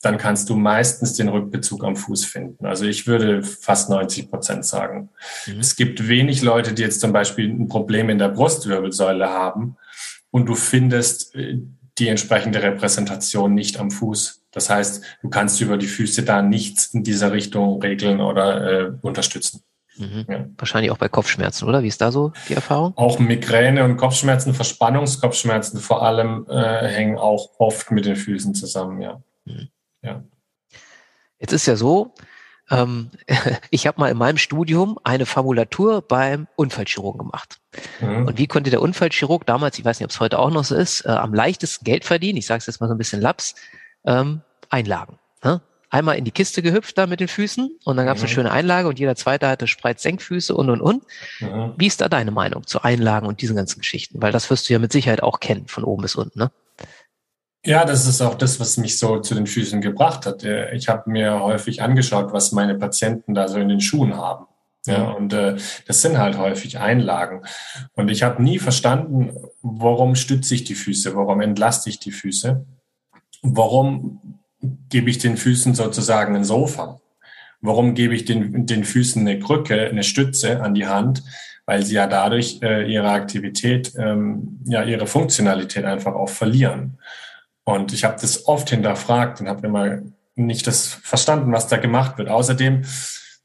dann 0.00 0.16
kannst 0.16 0.48
du 0.48 0.56
meistens 0.56 1.14
den 1.14 1.28
Rückbezug 1.28 1.84
am 1.84 1.94
Fuß 1.94 2.24
finden. 2.24 2.64
Also 2.64 2.86
ich 2.86 3.06
würde 3.06 3.42
fast 3.42 3.90
90 3.90 4.30
Prozent 4.30 4.64
sagen. 4.64 5.10
Mhm. 5.46 5.60
Es 5.60 5.76
gibt 5.76 6.08
wenig 6.08 6.42
Leute, 6.42 6.72
die 6.72 6.82
jetzt 6.82 7.00
zum 7.00 7.12
Beispiel 7.12 7.48
ein 7.50 7.68
Problem 7.68 8.08
in 8.08 8.18
der 8.18 8.28
Brustwirbelsäule 8.28 9.28
haben 9.28 9.76
und 10.32 10.46
du 10.46 10.56
findest 10.56 11.36
äh, 11.36 11.60
die 11.98 12.08
entsprechende 12.08 12.60
Repräsentation 12.60 13.54
nicht 13.54 13.78
am 13.78 13.92
Fuß. 13.92 14.42
Das 14.50 14.68
heißt, 14.68 15.04
du 15.22 15.28
kannst 15.28 15.60
über 15.60 15.76
die 15.76 15.86
Füße 15.86 16.24
da 16.24 16.42
nichts 16.42 16.86
in 16.86 17.04
dieser 17.04 17.32
Richtung 17.32 17.80
regeln 17.80 18.20
oder 18.20 18.80
äh, 18.80 18.92
unterstützen. 19.02 19.62
Mhm. 19.96 20.24
Ja. 20.28 20.46
Wahrscheinlich 20.56 20.90
auch 20.90 20.96
bei 20.96 21.08
Kopfschmerzen, 21.08 21.68
oder? 21.68 21.82
Wie 21.82 21.88
ist 21.88 22.00
da 22.00 22.10
so 22.10 22.32
die 22.48 22.54
Erfahrung? 22.54 22.94
Auch 22.96 23.18
Migräne 23.18 23.84
und 23.84 23.98
Kopfschmerzen, 23.98 24.54
Verspannungskopfschmerzen 24.54 25.80
vor 25.80 26.02
allem 26.02 26.46
äh, 26.48 26.88
hängen 26.88 27.18
auch 27.18 27.50
oft 27.58 27.90
mit 27.90 28.06
den 28.06 28.16
Füßen 28.16 28.54
zusammen, 28.54 29.02
ja. 29.02 29.22
Mhm. 29.44 29.68
ja. 30.02 30.24
Jetzt 31.38 31.52
ist 31.52 31.66
ja 31.66 31.76
so, 31.76 32.14
ähm, 32.70 33.10
ich 33.70 33.86
habe 33.86 34.00
mal 34.00 34.10
in 34.10 34.18
meinem 34.18 34.38
Studium 34.38 34.98
eine 35.04 35.26
Formulatur 35.26 36.02
beim 36.02 36.46
Unfallchirurgen 36.56 37.18
gemacht. 37.18 37.60
Mhm. 38.00 38.26
Und 38.26 38.38
wie 38.38 38.46
konnte 38.46 38.70
der 38.70 38.82
Unfallchirurg 38.82 39.46
damals, 39.46 39.78
ich 39.78 39.84
weiß 39.84 40.00
nicht, 40.00 40.06
ob 40.06 40.10
es 40.10 40.20
heute 40.20 40.38
auch 40.38 40.50
noch 40.50 40.64
so 40.64 40.74
ist, 40.74 41.04
äh, 41.04 41.10
am 41.10 41.34
leichtesten 41.34 41.84
Geld 41.84 42.04
verdienen, 42.04 42.38
ich 42.38 42.46
sage 42.46 42.58
es 42.58 42.66
jetzt 42.66 42.80
mal 42.80 42.88
so 42.88 42.94
ein 42.94 42.98
bisschen 42.98 43.20
laps, 43.20 43.54
ähm, 44.04 44.42
Einlagen. 44.70 45.18
Ne? 45.44 45.60
Einmal 45.90 46.16
in 46.16 46.24
die 46.24 46.30
Kiste 46.30 46.62
gehüpft 46.62 46.96
da 46.96 47.06
mit 47.06 47.20
den 47.20 47.28
Füßen 47.28 47.78
und 47.84 47.96
dann 47.96 48.06
gab 48.06 48.16
es 48.16 48.22
mhm. 48.22 48.26
eine 48.26 48.34
schöne 48.34 48.50
Einlage 48.50 48.88
und 48.88 48.98
jeder 48.98 49.14
zweite 49.14 49.48
hatte 49.48 49.66
Spreit-Senkfüße 49.66 50.54
und 50.54 50.70
und 50.70 50.80
und. 50.80 51.04
Mhm. 51.40 51.74
Wie 51.76 51.86
ist 51.86 52.00
da 52.00 52.08
deine 52.08 52.30
Meinung 52.30 52.66
zu 52.66 52.82
Einlagen 52.82 53.26
und 53.26 53.42
diesen 53.42 53.56
ganzen 53.56 53.80
Geschichten? 53.80 54.22
Weil 54.22 54.32
das 54.32 54.48
wirst 54.48 54.68
du 54.68 54.72
ja 54.72 54.78
mit 54.78 54.92
Sicherheit 54.92 55.22
auch 55.22 55.40
kennen, 55.40 55.66
von 55.66 55.84
oben 55.84 56.02
bis 56.02 56.14
unten, 56.14 56.38
ne? 56.38 56.50
Ja, 57.64 57.84
das 57.84 58.06
ist 58.08 58.20
auch 58.20 58.34
das, 58.34 58.58
was 58.58 58.76
mich 58.76 58.98
so 58.98 59.20
zu 59.20 59.34
den 59.34 59.46
Füßen 59.46 59.80
gebracht 59.80 60.26
hat. 60.26 60.44
Ich 60.72 60.88
habe 60.88 61.08
mir 61.10 61.40
häufig 61.40 61.80
angeschaut, 61.80 62.32
was 62.32 62.50
meine 62.50 62.74
Patienten 62.74 63.34
da 63.34 63.46
so 63.46 63.58
in 63.58 63.68
den 63.68 63.80
Schuhen 63.80 64.16
haben. 64.16 64.46
Ja, 64.84 65.12
und 65.12 65.32
äh, 65.32 65.56
das 65.86 66.02
sind 66.02 66.18
halt 66.18 66.36
häufig 66.38 66.78
Einlagen. 66.78 67.42
Und 67.94 68.10
ich 68.10 68.24
habe 68.24 68.42
nie 68.42 68.58
verstanden, 68.58 69.32
warum 69.62 70.16
stütze 70.16 70.56
ich 70.56 70.64
die 70.64 70.74
Füße, 70.74 71.14
warum 71.14 71.40
entlaste 71.40 71.88
ich 71.88 72.00
die 72.00 72.10
Füße, 72.10 72.66
warum 73.42 74.40
gebe 74.88 75.08
ich 75.08 75.18
den 75.18 75.36
Füßen 75.36 75.74
sozusagen 75.74 76.34
ein 76.34 76.44
Sofa, 76.44 77.00
warum 77.60 77.94
gebe 77.94 78.14
ich 78.16 78.24
den, 78.24 78.66
den 78.66 78.82
Füßen 78.82 79.20
eine 79.22 79.38
Krücke, 79.38 79.88
eine 79.88 80.02
Stütze 80.02 80.60
an 80.60 80.74
die 80.74 80.88
Hand, 80.88 81.22
weil 81.64 81.84
sie 81.84 81.94
ja 81.94 82.08
dadurch 82.08 82.58
äh, 82.62 82.92
ihre 82.92 83.10
Aktivität, 83.10 83.92
ähm, 83.96 84.58
ja 84.64 84.82
ihre 84.82 85.06
Funktionalität 85.06 85.84
einfach 85.84 86.14
auch 86.14 86.28
verlieren. 86.28 86.98
Und 87.64 87.92
ich 87.92 88.04
habe 88.04 88.20
das 88.20 88.46
oft 88.46 88.70
hinterfragt 88.70 89.40
und 89.40 89.48
habe 89.48 89.66
immer 89.66 89.98
nicht 90.34 90.66
das 90.66 90.88
verstanden, 90.88 91.52
was 91.52 91.68
da 91.68 91.76
gemacht 91.76 92.18
wird. 92.18 92.28
Außerdem 92.28 92.82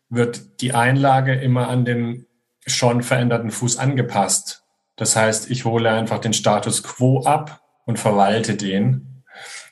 wird 0.10 0.62
die 0.62 0.74
Einlage 0.74 1.34
immer 1.34 1.68
an 1.68 1.86
den 1.86 2.26
schon 2.66 3.04
veränderten 3.04 3.52
Fuß 3.52 3.78
angepasst. 3.78 4.64
Das 4.96 5.16
heißt, 5.16 5.52
ich 5.52 5.66
hole 5.66 5.90
einfach 5.92 6.20
den 6.20 6.34
Status 6.34 6.84
quo 6.84 7.24
ab 7.24 7.62
und 7.86 8.00
verwalte 8.00 8.56
den 8.56 9.24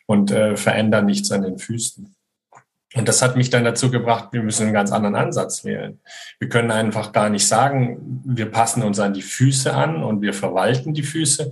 und 0.05 0.31
äh, 0.31 0.55
verändere 0.55 1.03
nichts 1.03 1.31
an 1.31 1.41
den 1.41 1.57
Füßen. 1.57 2.15
Und 2.95 3.09
das 3.09 3.21
hat 3.21 3.35
mich 3.35 3.49
dann 3.49 3.65
dazu 3.65 3.91
gebracht, 3.91 4.29
wir 4.31 4.41
müssen 4.41 4.63
einen 4.63 4.73
ganz 4.73 4.91
anderen 4.91 5.15
Ansatz 5.15 5.65
wählen. 5.65 5.99
Wir 6.39 6.47
können 6.47 6.71
einfach 6.71 7.11
gar 7.11 7.29
nicht 7.29 7.45
sagen, 7.45 8.21
wir 8.25 8.49
passen 8.49 8.83
uns 8.83 8.99
an 8.99 9.13
die 9.13 9.21
Füße 9.21 9.73
an 9.73 10.01
und 10.01 10.21
wir 10.21 10.33
verwalten 10.33 10.93
die 10.93 11.03
Füße, 11.03 11.51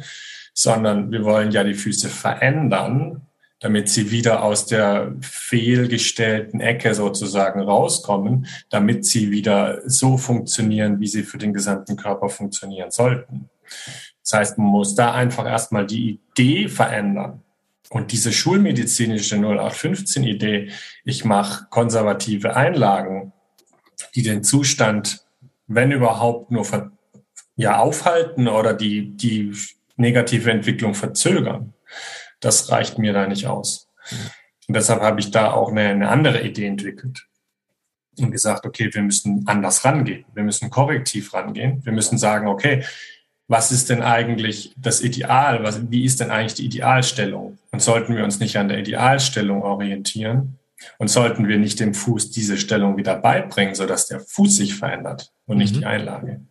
sondern 0.53 1.11
wir 1.11 1.23
wollen 1.23 1.51
ja 1.51 1.63
die 1.63 1.73
Füße 1.73 2.09
verändern, 2.09 3.21
damit 3.59 3.87
sie 3.87 4.11
wieder 4.11 4.43
aus 4.43 4.65
der 4.65 5.15
fehlgestellten 5.21 6.59
Ecke 6.59 6.93
sozusagen 6.93 7.61
rauskommen, 7.61 8.47
damit 8.69 9.05
sie 9.05 9.31
wieder 9.31 9.81
so 9.85 10.17
funktionieren, 10.17 10.99
wie 10.99 11.07
sie 11.07 11.23
für 11.23 11.37
den 11.37 11.53
gesamten 11.53 11.95
Körper 11.95 12.27
funktionieren 12.27 12.91
sollten. 12.91 13.49
Das 14.21 14.33
heißt, 14.33 14.57
man 14.57 14.67
muss 14.67 14.95
da 14.95 15.13
einfach 15.13 15.45
erstmal 15.45 15.85
die 15.85 16.19
Idee 16.35 16.67
verändern. 16.67 17.41
Und 17.89 18.11
diese 18.11 18.33
schulmedizinische 18.33 19.35
0815-Idee, 19.37 20.71
ich 21.05 21.25
mache 21.25 21.67
konservative 21.69 22.55
Einlagen, 22.55 23.31
die 24.15 24.23
den 24.23 24.43
Zustand, 24.43 25.25
wenn 25.67 25.91
überhaupt, 25.91 26.51
nur 26.51 26.65
ja, 27.55 27.77
aufhalten 27.77 28.47
oder 28.47 28.73
die, 28.73 29.15
die 29.15 29.53
negative 29.95 30.51
Entwicklung 30.51 30.93
verzögern. 30.93 31.73
Das 32.39 32.69
reicht 32.71 32.97
mir 32.97 33.13
da 33.13 33.27
nicht 33.27 33.47
aus. 33.47 33.89
Und 34.67 34.75
deshalb 34.75 35.01
habe 35.01 35.19
ich 35.19 35.31
da 35.31 35.51
auch 35.51 35.71
eine, 35.71 35.89
eine 35.89 36.09
andere 36.09 36.41
Idee 36.41 36.67
entwickelt 36.67 37.27
und 38.17 38.31
gesagt, 38.31 38.65
okay, 38.65 38.89
wir 38.93 39.01
müssen 39.01 39.43
anders 39.47 39.83
rangehen. 39.85 40.25
Wir 40.33 40.43
müssen 40.43 40.69
korrektiv 40.69 41.33
rangehen. 41.33 41.83
Wir 41.83 41.93
müssen 41.93 42.17
sagen, 42.17 42.47
okay, 42.47 42.83
was 43.47 43.71
ist 43.71 43.89
denn 43.89 44.01
eigentlich 44.01 44.73
das 44.77 45.01
Ideal? 45.01 45.63
Was, 45.63 45.91
wie 45.91 46.05
ist 46.05 46.19
denn 46.19 46.31
eigentlich 46.31 46.55
die 46.55 46.65
Idealstellung? 46.65 47.57
Und 47.71 47.81
sollten 47.81 48.15
wir 48.15 48.23
uns 48.23 48.39
nicht 48.39 48.57
an 48.57 48.69
der 48.69 48.79
Idealstellung 48.79 49.63
orientieren? 49.63 50.59
Und 50.97 51.09
sollten 51.09 51.47
wir 51.47 51.57
nicht 51.57 51.79
dem 51.79 51.93
Fuß 51.93 52.31
diese 52.31 52.57
Stellung 52.57 52.97
wieder 52.97 53.15
beibringen, 53.15 53.73
sodass 53.73 54.07
der 54.07 54.19
Fuß 54.19 54.57
sich 54.57 54.75
verändert 54.75 55.31
und 55.45 55.57
nicht 55.57 55.75
mhm. 55.75 55.79
die 55.79 55.85
Einlage? 55.85 56.41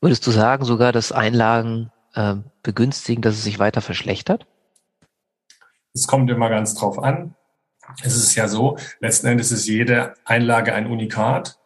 Würdest 0.00 0.26
du 0.26 0.30
sagen, 0.30 0.64
sogar, 0.64 0.92
dass 0.92 1.10
Einlagen 1.10 1.90
äh, 2.14 2.36
begünstigen, 2.62 3.22
dass 3.22 3.34
es 3.34 3.44
sich 3.44 3.58
weiter 3.58 3.80
verschlechtert? 3.80 4.46
Es 5.92 6.06
kommt 6.06 6.30
immer 6.30 6.48
ganz 6.48 6.74
drauf 6.74 7.02
an. 7.02 7.34
Es 8.02 8.14
ist 8.16 8.34
ja 8.34 8.48
so, 8.48 8.76
letzten 9.00 9.26
Endes 9.26 9.50
ist 9.50 9.66
jede 9.66 10.14
Einlage 10.24 10.74
ein 10.74 10.86
Unikat, 10.86 11.58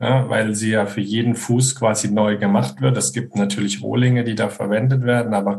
ja, 0.00 0.28
weil 0.28 0.54
sie 0.54 0.70
ja 0.70 0.86
für 0.86 1.00
jeden 1.00 1.36
Fuß 1.36 1.76
quasi 1.76 2.10
neu 2.10 2.36
gemacht 2.38 2.80
wird. 2.80 2.96
Es 2.96 3.12
gibt 3.12 3.36
natürlich 3.36 3.82
Rohlinge, 3.82 4.24
die 4.24 4.34
da 4.34 4.48
verwendet 4.48 5.04
werden, 5.04 5.32
aber 5.32 5.58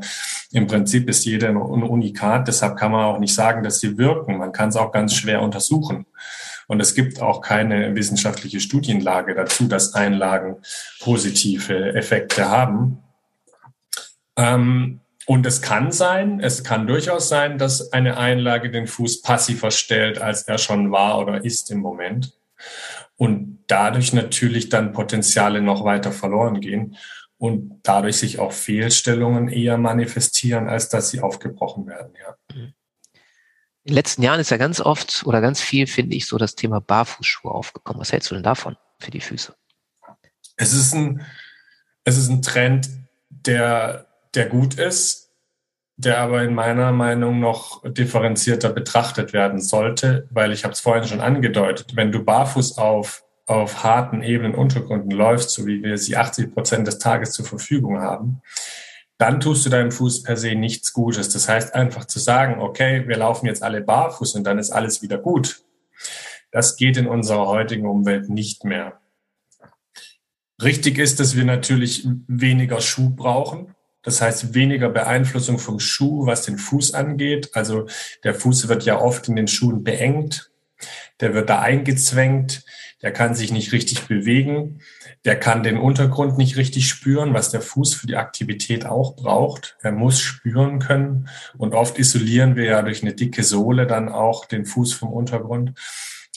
im 0.51 0.67
Prinzip 0.67 1.09
ist 1.09 1.25
jede 1.25 1.47
ein 1.47 1.57
Unikat. 1.57 2.47
Deshalb 2.47 2.75
kann 2.77 2.91
man 2.91 3.05
auch 3.05 3.19
nicht 3.19 3.33
sagen, 3.33 3.63
dass 3.63 3.79
sie 3.79 3.97
wirken. 3.97 4.37
Man 4.37 4.51
kann 4.51 4.69
es 4.69 4.75
auch 4.75 4.91
ganz 4.91 5.15
schwer 5.15 5.41
untersuchen. 5.41 6.05
Und 6.67 6.79
es 6.79 6.95
gibt 6.95 7.21
auch 7.21 7.41
keine 7.41 7.95
wissenschaftliche 7.95 8.59
Studienlage 8.59 9.35
dazu, 9.35 9.67
dass 9.67 9.93
Einlagen 9.93 10.57
positive 10.99 11.93
Effekte 11.93 12.49
haben. 12.49 13.03
Ähm, 14.37 15.01
und 15.25 15.45
es 15.45 15.61
kann 15.61 15.91
sein, 15.91 16.39
es 16.39 16.63
kann 16.63 16.87
durchaus 16.87 17.29
sein, 17.29 17.57
dass 17.57 17.93
eine 17.93 18.17
Einlage 18.17 18.71
den 18.71 18.87
Fuß 18.87 19.21
passiver 19.21 19.71
stellt, 19.71 20.19
als 20.19 20.43
er 20.43 20.57
schon 20.57 20.91
war 20.91 21.19
oder 21.19 21.45
ist 21.45 21.69
im 21.71 21.79
Moment. 21.79 22.33
Und 23.17 23.59
dadurch 23.67 24.13
natürlich 24.13 24.69
dann 24.69 24.93
Potenziale 24.93 25.61
noch 25.61 25.83
weiter 25.85 26.11
verloren 26.11 26.59
gehen 26.59 26.97
und 27.37 27.79
dadurch 27.83 28.17
sich 28.17 28.39
auch 28.39 28.51
Fehlstellungen 28.51 29.47
eher 29.47 29.77
manifestieren, 29.77 30.67
als 30.67 30.89
dass 30.89 31.09
sie 31.11 31.21
aufgebrochen 31.21 31.87
werden. 31.87 32.13
Ja. 32.19 32.35
In 33.91 33.95
den 33.95 34.03
letzten 34.03 34.21
Jahren 34.21 34.39
ist 34.39 34.51
ja 34.51 34.55
ganz 34.55 34.79
oft 34.79 35.23
oder 35.25 35.41
ganz 35.41 35.59
viel, 35.59 35.85
finde 35.85 36.15
ich, 36.15 36.25
so 36.25 36.37
das 36.37 36.55
Thema 36.55 36.79
Barfußschuhe 36.79 37.51
aufgekommen. 37.51 37.99
Was 37.99 38.13
hältst 38.13 38.31
du 38.31 38.35
denn 38.35 38.43
davon 38.43 38.77
für 38.99 39.11
die 39.11 39.19
Füße? 39.19 39.53
Es 40.55 40.71
ist 40.71 40.93
ein, 40.93 41.25
es 42.05 42.17
ist 42.17 42.29
ein 42.29 42.41
Trend, 42.41 42.89
der, 43.27 44.07
der 44.33 44.45
gut 44.45 44.75
ist, 44.75 45.31
der 45.97 46.19
aber 46.19 46.41
in 46.41 46.55
meiner 46.55 46.93
Meinung 46.93 47.41
noch 47.41 47.81
differenzierter 47.83 48.69
betrachtet 48.69 49.33
werden 49.33 49.59
sollte, 49.59 50.25
weil 50.31 50.53
ich 50.53 50.63
habe 50.63 50.71
es 50.71 50.79
vorhin 50.79 51.03
schon 51.03 51.19
angedeutet, 51.19 51.93
wenn 51.97 52.13
du 52.13 52.23
barfuß 52.23 52.77
auf, 52.77 53.25
auf 53.45 53.83
harten, 53.83 54.23
ebenen 54.23 54.55
Untergründen 54.55 55.11
läufst, 55.11 55.49
so 55.49 55.65
wie 55.65 55.83
wir 55.83 55.97
sie 55.97 56.15
80 56.15 56.53
Prozent 56.53 56.87
des 56.87 56.97
Tages 56.97 57.33
zur 57.33 57.43
Verfügung 57.43 57.99
haben, 57.99 58.41
dann 59.21 59.39
tust 59.39 59.63
du 59.67 59.69
deinem 59.69 59.91
Fuß 59.91 60.23
per 60.23 60.35
se 60.35 60.55
nichts 60.55 60.93
Gutes. 60.93 61.29
Das 61.29 61.47
heißt 61.47 61.75
einfach 61.75 62.05
zu 62.05 62.17
sagen, 62.17 62.59
okay, 62.59 63.07
wir 63.07 63.17
laufen 63.17 63.45
jetzt 63.45 63.61
alle 63.61 63.81
barfuß 63.81 64.33
und 64.33 64.45
dann 64.45 64.57
ist 64.57 64.71
alles 64.71 65.03
wieder 65.03 65.19
gut. 65.19 65.61
Das 66.49 66.75
geht 66.75 66.97
in 66.97 67.05
unserer 67.05 67.45
heutigen 67.45 67.85
Umwelt 67.85 68.29
nicht 68.29 68.65
mehr. 68.65 68.99
Richtig 70.59 70.97
ist, 70.97 71.19
dass 71.19 71.35
wir 71.35 71.45
natürlich 71.45 72.07
weniger 72.27 72.81
Schuh 72.81 73.11
brauchen. 73.11 73.75
Das 74.01 74.21
heißt, 74.21 74.55
weniger 74.55 74.89
Beeinflussung 74.89 75.59
vom 75.59 75.79
Schuh, 75.79 76.25
was 76.25 76.41
den 76.41 76.57
Fuß 76.57 76.95
angeht. 76.95 77.51
Also 77.53 77.85
der 78.23 78.33
Fuß 78.33 78.69
wird 78.69 78.85
ja 78.85 78.99
oft 78.99 79.27
in 79.27 79.35
den 79.35 79.47
Schuhen 79.47 79.83
beengt. 79.83 80.49
Der 81.19 81.35
wird 81.35 81.47
da 81.51 81.59
eingezwängt. 81.59 82.65
Der 83.03 83.13
kann 83.13 83.35
sich 83.35 83.51
nicht 83.51 83.71
richtig 83.71 84.07
bewegen 84.07 84.81
der 85.25 85.39
kann 85.39 85.61
den 85.61 85.77
Untergrund 85.77 86.37
nicht 86.37 86.57
richtig 86.57 86.87
spüren, 86.87 87.33
was 87.33 87.51
der 87.51 87.61
Fuß 87.61 87.93
für 87.93 88.07
die 88.07 88.15
Aktivität 88.15 88.85
auch 88.85 89.15
braucht. 89.15 89.77
Er 89.81 89.91
muss 89.91 90.19
spüren 90.19 90.79
können. 90.79 91.29
Und 91.57 91.75
oft 91.75 91.99
isolieren 91.99 92.55
wir 92.55 92.65
ja 92.65 92.81
durch 92.81 93.03
eine 93.03 93.13
dicke 93.13 93.43
Sohle 93.43 93.85
dann 93.85 94.09
auch 94.09 94.45
den 94.45 94.65
Fuß 94.65 94.93
vom 94.93 95.13
Untergrund. 95.13 95.73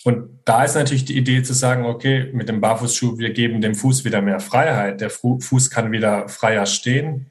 Und 0.04 0.40
da 0.44 0.64
ist 0.64 0.74
natürlich 0.74 1.06
die 1.06 1.16
Idee 1.16 1.42
zu 1.42 1.54
sagen, 1.54 1.86
okay, 1.86 2.30
mit 2.34 2.50
dem 2.50 2.60
Barfußschuh, 2.60 3.16
wir 3.16 3.32
geben 3.32 3.62
dem 3.62 3.74
Fuß 3.74 4.04
wieder 4.04 4.20
mehr 4.20 4.38
Freiheit. 4.38 5.00
Der 5.00 5.08
Fuß 5.08 5.70
kann 5.70 5.92
wieder 5.92 6.28
freier 6.28 6.66
stehen. 6.66 7.30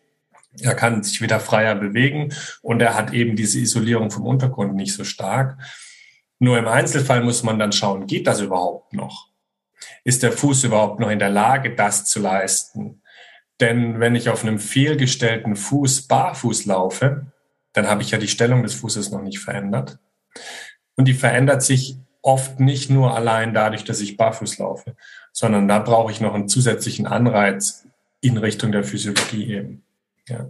Er 0.60 0.74
kann 0.74 1.04
sich 1.04 1.22
wieder 1.22 1.40
freier 1.40 1.76
bewegen 1.76 2.34
und 2.62 2.82
er 2.82 2.96
hat 2.96 3.14
eben 3.14 3.36
diese 3.36 3.60
Isolierung 3.60 4.10
vom 4.10 4.26
Untergrund 4.26 4.76
nicht 4.76 4.94
so 4.94 5.04
stark. 5.04 5.58
Nur 6.40 6.58
im 6.58 6.68
Einzelfall 6.68 7.24
muss 7.24 7.44
man 7.44 7.60
dann 7.60 7.72
schauen, 7.72 8.08
geht 8.08 8.28
das 8.28 8.42
überhaupt 8.42 8.94
noch? 8.94 9.33
Ist 10.04 10.24
der 10.24 10.32
Fuß 10.32 10.64
überhaupt 10.66 11.00
noch 11.00 11.10
in 11.10 11.20
der 11.20 11.30
Lage, 11.30 11.76
das 11.76 12.06
zu 12.06 12.20
leisten? 12.20 13.02
Denn 13.60 14.00
wenn 14.00 14.16
ich 14.16 14.30
auf 14.30 14.44
einem 14.44 14.60
fehlgestellten 14.60 15.56
Fuß 15.56 16.08
barfuß 16.08 16.66
laufe, 16.66 17.28
dann 17.74 17.88
habe 17.88 18.02
ich 18.02 18.12
ja 18.12 18.18
die 18.18 18.28
Stellung 18.28 18.64
des 18.64 18.74
Fußes 18.76 19.12
noch 19.12 19.22
nicht 19.22 19.40
verändert. 19.40 20.00
Und 20.96 21.06
die 21.06 21.14
verändert 21.14 21.64
sich 21.64 21.98
oft 22.22 22.60
nicht 22.60 22.90
nur 22.90 23.16
allein 23.16 23.54
dadurch, 23.54 23.84
dass 23.84 24.00
ich 24.00 24.18
barfuß 24.18 24.58
laufe, 24.60 24.96
sondern 25.32 25.68
da 25.68 25.80
brauche 25.80 26.12
ich 26.12 26.22
noch 26.22 26.34
einen 26.34 26.48
zusätzlichen 26.48 27.06
Anreiz 27.06 27.88
in 28.22 28.38
Richtung 28.38 28.72
der 28.72 28.84
Physiologie 28.84 29.54
eben. 29.54 29.84
Ja. 30.28 30.50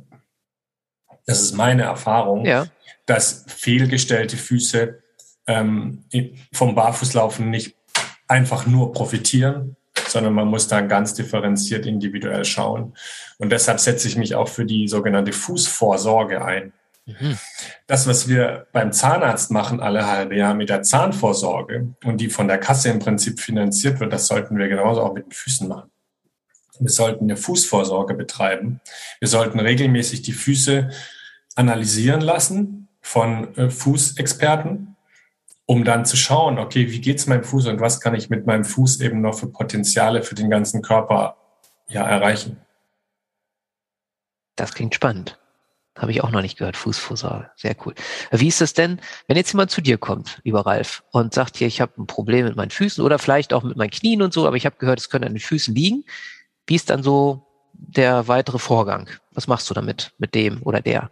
Das 1.25 1.42
ist 1.42 1.54
meine 1.54 1.84
Erfahrung, 1.84 2.46
ja. 2.46 2.68
dass 3.06 3.46
fehlgestellte 3.48 4.38
Füße 4.38 5.02
ähm, 5.48 6.04
vom 6.52 6.75
Barfußlaufen 6.75 7.50
nicht 7.50 7.75
einfach 8.34 8.66
nur 8.66 8.92
profitieren, 8.94 9.75
sondern 10.08 10.34
man 10.34 10.48
muss 10.48 10.68
da 10.68 10.82
ganz 10.82 11.13
differenziert 11.13 11.86
individuell 11.86 12.44
schauen. 12.46 12.96
Und 13.38 13.52
deshalb 13.52 13.80
setze 13.80 14.08
ich 14.08 14.18
mich 14.18 14.34
auch 14.34 14.48
für 14.48 14.66
die 14.66 14.88
sogenannte 14.88 15.34
Fußvorsorge 15.34 16.44
ein. 16.44 16.74
Mhm. 17.06 17.38
Das, 17.86 18.08
was 18.08 18.28
wir 18.28 18.66
beim 18.72 18.92
Zahnarzt 18.92 19.52
machen 19.52 19.82
alle 19.82 20.08
halbe 20.08 20.36
Jahr 20.36 20.56
mit 20.56 20.70
der 20.70 20.82
Zahnvorsorge 20.82 21.94
und 22.06 22.18
die 22.18 22.30
von 22.30 22.48
der 22.48 22.58
Kasse 22.58 22.90
im 22.90 22.98
Prinzip 22.98 23.40
finanziert 23.40 24.00
wird, 24.00 24.12
das 24.12 24.25
sollten 24.25 24.58
wir 24.58 24.68
genauso 24.68 25.04
auch 25.04 25.13
mit 25.13 25.25
den 25.25 25.32
Füßen 25.32 25.68
machen. 25.68 25.92
Wir 26.80 26.90
sollten 26.90 27.25
eine 27.25 27.38
Fußvorsorge 27.38 28.16
betreiben. 28.16 28.82
Wir 29.20 29.28
sollten 29.28 29.60
regelmäßig 29.60 30.24
die 30.24 30.32
Füße 30.32 30.90
analysieren 31.56 32.22
lassen 32.22 32.88
von 33.00 33.56
äh, 33.58 33.70
Fußexperten, 33.70 34.93
um 35.74 35.84
dann 35.84 36.06
zu 36.06 36.18
schauen, 36.18 36.60
okay, 36.60 36.92
wie 36.92 37.01
geht's 37.01 37.25
meinem 37.25 37.44
Fuß 37.44 37.65
und 37.65 37.82
was 37.82 38.00
kann 38.00 38.13
ich 38.13 38.30
mit 38.30 38.46
meinem 38.46 38.63
Fuß 38.63 39.01
eben 39.01 39.22
noch 39.22 39.34
für 39.34 39.48
Potenziale 39.48 40.22
für 40.22 40.36
den 40.36 40.51
ganzen 40.51 40.84
Körper 40.84 41.36
ja 41.88 42.03
erreichen. 42.03 42.58
Das 44.56 44.75
klingt 44.75 44.94
spannend. 44.94 45.39
Habe 45.98 46.12
ich 46.12 46.24
auch 46.24 46.30
noch 46.30 46.44
nicht 46.44 46.60
gehört, 46.60 46.77
Fußvorsorge. 46.77 47.50
Sehr 47.56 47.75
cool. 47.84 47.96
Wie 48.30 48.50
ist 48.50 48.62
es 48.62 48.75
denn, 48.75 49.01
wenn 49.27 49.36
jetzt 49.36 49.51
jemand 49.51 49.72
zu 49.72 49.82
dir 49.82 49.98
kommt, 49.98 50.42
lieber 50.44 50.63
Ralf, 50.63 51.03
und 51.10 51.34
sagt 51.34 51.58
hier, 51.58 51.65
ich 51.65 51.82
habe 51.82 51.94
ein 51.98 52.06
Problem 52.06 52.46
mit 52.46 52.56
meinen 52.56 52.70
Füßen 52.70 53.03
oder 53.03 53.18
vielleicht 53.18 53.51
auch 53.51 53.63
mit 53.63 53.75
meinen 53.75 53.89
Knien 53.89 54.22
und 54.22 54.32
so, 54.32 54.46
aber 54.46 54.58
ich 54.58 54.68
habe 54.68 54.75
gehört, 54.77 55.00
es 55.00 55.10
können 55.10 55.25
an 55.25 55.34
den 55.34 55.39
Füßen 55.39 55.74
liegen. 55.74 56.03
Wie 56.68 56.75
ist 56.75 56.92
dann 56.92 57.01
so 57.01 57.48
der 57.74 58.27
weitere 58.27 58.60
Vorgang? 58.60 59.10
Was 59.32 59.48
machst 59.48 59.68
du 59.72 59.74
damit, 59.74 60.13
mit 60.20 60.36
dem 60.36 60.62
oder 60.62 60.82
der? 60.82 61.10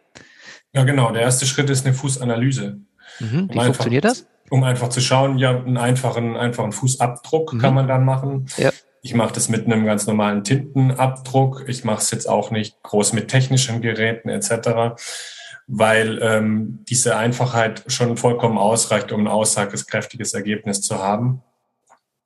Ja, 0.72 0.84
genau. 0.84 1.12
Der 1.12 1.24
erste 1.24 1.48
Schritt 1.48 1.72
ist 1.72 1.84
eine 1.84 1.96
Fußanalyse. 1.96 2.80
Mhm. 3.20 3.50
Wie 3.52 3.58
um 3.58 3.66
funktioniert 3.66 4.06
das? 4.06 4.28
Um 4.52 4.66
einfach 4.66 4.90
zu 4.90 5.00
schauen, 5.00 5.38
ja, 5.38 5.58
einen 5.58 5.78
einfachen, 5.78 6.36
einfachen 6.36 6.74
Fußabdruck 6.74 7.54
mhm. 7.54 7.60
kann 7.60 7.74
man 7.74 7.88
dann 7.88 8.04
machen. 8.04 8.48
Ja. 8.58 8.72
Ich 9.02 9.16
mache 9.16 9.34
das 9.34 9.48
mit 9.48 9.66
einem 9.66 9.86
ganz 9.86 10.06
normalen 10.08 10.44
Tintenabdruck. 10.44 11.64
Ich 11.68 11.86
mache 11.86 12.02
es 12.02 12.12
jetzt 12.12 12.28
auch 12.28 12.52
nicht 12.52 12.84
groß 12.84 13.14
mit 13.14 13.30
technischen 13.30 13.82
Geräten 13.82 14.28
etc., 14.28 15.02
weil 15.68 16.20
ähm, 16.22 16.84
diese 16.90 17.16
Einfachheit 17.16 17.86
schon 17.88 18.18
vollkommen 18.18 18.58
ausreicht, 18.58 19.14
um 19.14 19.22
ein 19.22 19.28
aussagekräftiges 19.28 20.34
Ergebnis 20.34 20.82
zu 20.82 21.00
haben. 21.00 21.42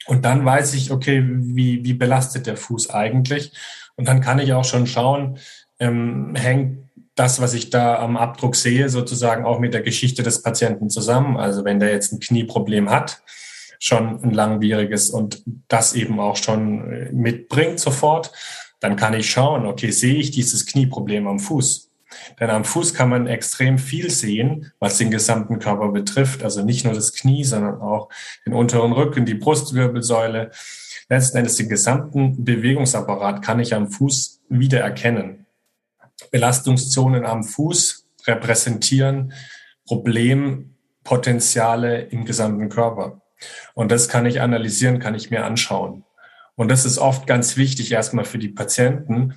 Und 0.08 0.26
dann 0.26 0.44
weiß 0.44 0.74
ich, 0.74 0.92
okay, 0.92 1.24
wie, 1.26 1.84
wie 1.86 1.94
belastet 1.94 2.48
der 2.48 2.58
Fuß 2.58 2.90
eigentlich? 2.90 3.54
Und 3.98 4.08
dann 4.08 4.22
kann 4.22 4.40
ich 4.40 4.52
auch 4.54 4.66
schon 4.66 4.88
schauen, 4.88 5.38
ähm, 5.80 6.36
hängt 6.36 6.85
das, 7.16 7.42
was 7.42 7.54
ich 7.54 7.70
da 7.70 8.00
am 8.00 8.18
Abdruck 8.18 8.56
sehe, 8.56 8.90
sozusagen 8.90 9.46
auch 9.46 9.60
mit 9.60 9.74
der 9.74 9.82
Geschichte 9.82 10.22
des 10.22 10.42
Patienten 10.42 10.90
zusammen. 10.90 11.38
Also 11.38 11.64
wenn 11.64 11.80
der 11.80 11.92
jetzt 11.92 12.12
ein 12.12 12.20
Knieproblem 12.20 12.90
hat, 12.90 13.22
schon 13.80 14.22
ein 14.24 14.32
langwieriges 14.32 15.10
und 15.10 15.44
das 15.68 15.94
eben 15.94 16.20
auch 16.20 16.36
schon 16.36 16.92
äh, 16.92 17.12
mitbringt 17.12 17.80
sofort, 17.80 18.32
dann 18.80 18.96
kann 18.96 19.14
ich 19.14 19.30
schauen, 19.30 19.66
okay, 19.66 19.92
sehe 19.92 20.16
ich 20.16 20.32
dieses 20.32 20.66
Knieproblem 20.66 21.28
am 21.28 21.40
Fuß? 21.40 21.92
Denn 22.40 22.50
am 22.50 22.64
Fuß 22.64 22.94
kann 22.94 23.10
man 23.10 23.28
extrem 23.28 23.78
viel 23.78 24.10
sehen, 24.10 24.72
was 24.80 24.98
den 24.98 25.12
gesamten 25.12 25.60
Körper 25.60 25.90
betrifft. 25.90 26.44
Also 26.44 26.64
nicht 26.64 26.86
nur 26.86 26.94
das 26.94 27.14
Knie, 27.14 27.44
sondern 27.44 27.82
auch 27.82 28.10
den 28.46 28.54
unteren 28.54 28.92
Rücken, 28.92 29.26
die 29.26 29.34
Brustwirbelsäule. 29.34 30.52
Letzten 31.10 31.38
Endes 31.38 31.58
den 31.58 31.70
gesamten 31.70 32.44
Bewegungsapparat 32.44 33.42
kann 33.42 33.60
ich 33.60 33.74
am 33.74 33.90
Fuß 33.90 34.42
wieder 34.50 34.80
erkennen. 34.80 35.45
Belastungszonen 36.32 37.26
am 37.26 37.44
Fuß 37.44 38.06
repräsentieren 38.26 39.34
Problempotenziale 39.86 42.02
im 42.02 42.26
gesamten 42.26 42.70
Körper. 42.70 43.22
Und 43.74 43.92
das 43.92 44.08
kann 44.10 44.26
ich 44.26 44.42
analysieren, 44.42 45.00
kann 45.00 45.14
ich 45.16 45.30
mir 45.30 45.46
anschauen. 45.46 46.04
Und 46.56 46.70
das 46.70 46.86
ist 46.86 46.98
oft 46.98 47.28
ganz 47.28 47.58
wichtig 47.58 47.92
erstmal 47.92 48.26
für 48.26 48.40
die 48.40 48.50
Patienten 48.50 49.36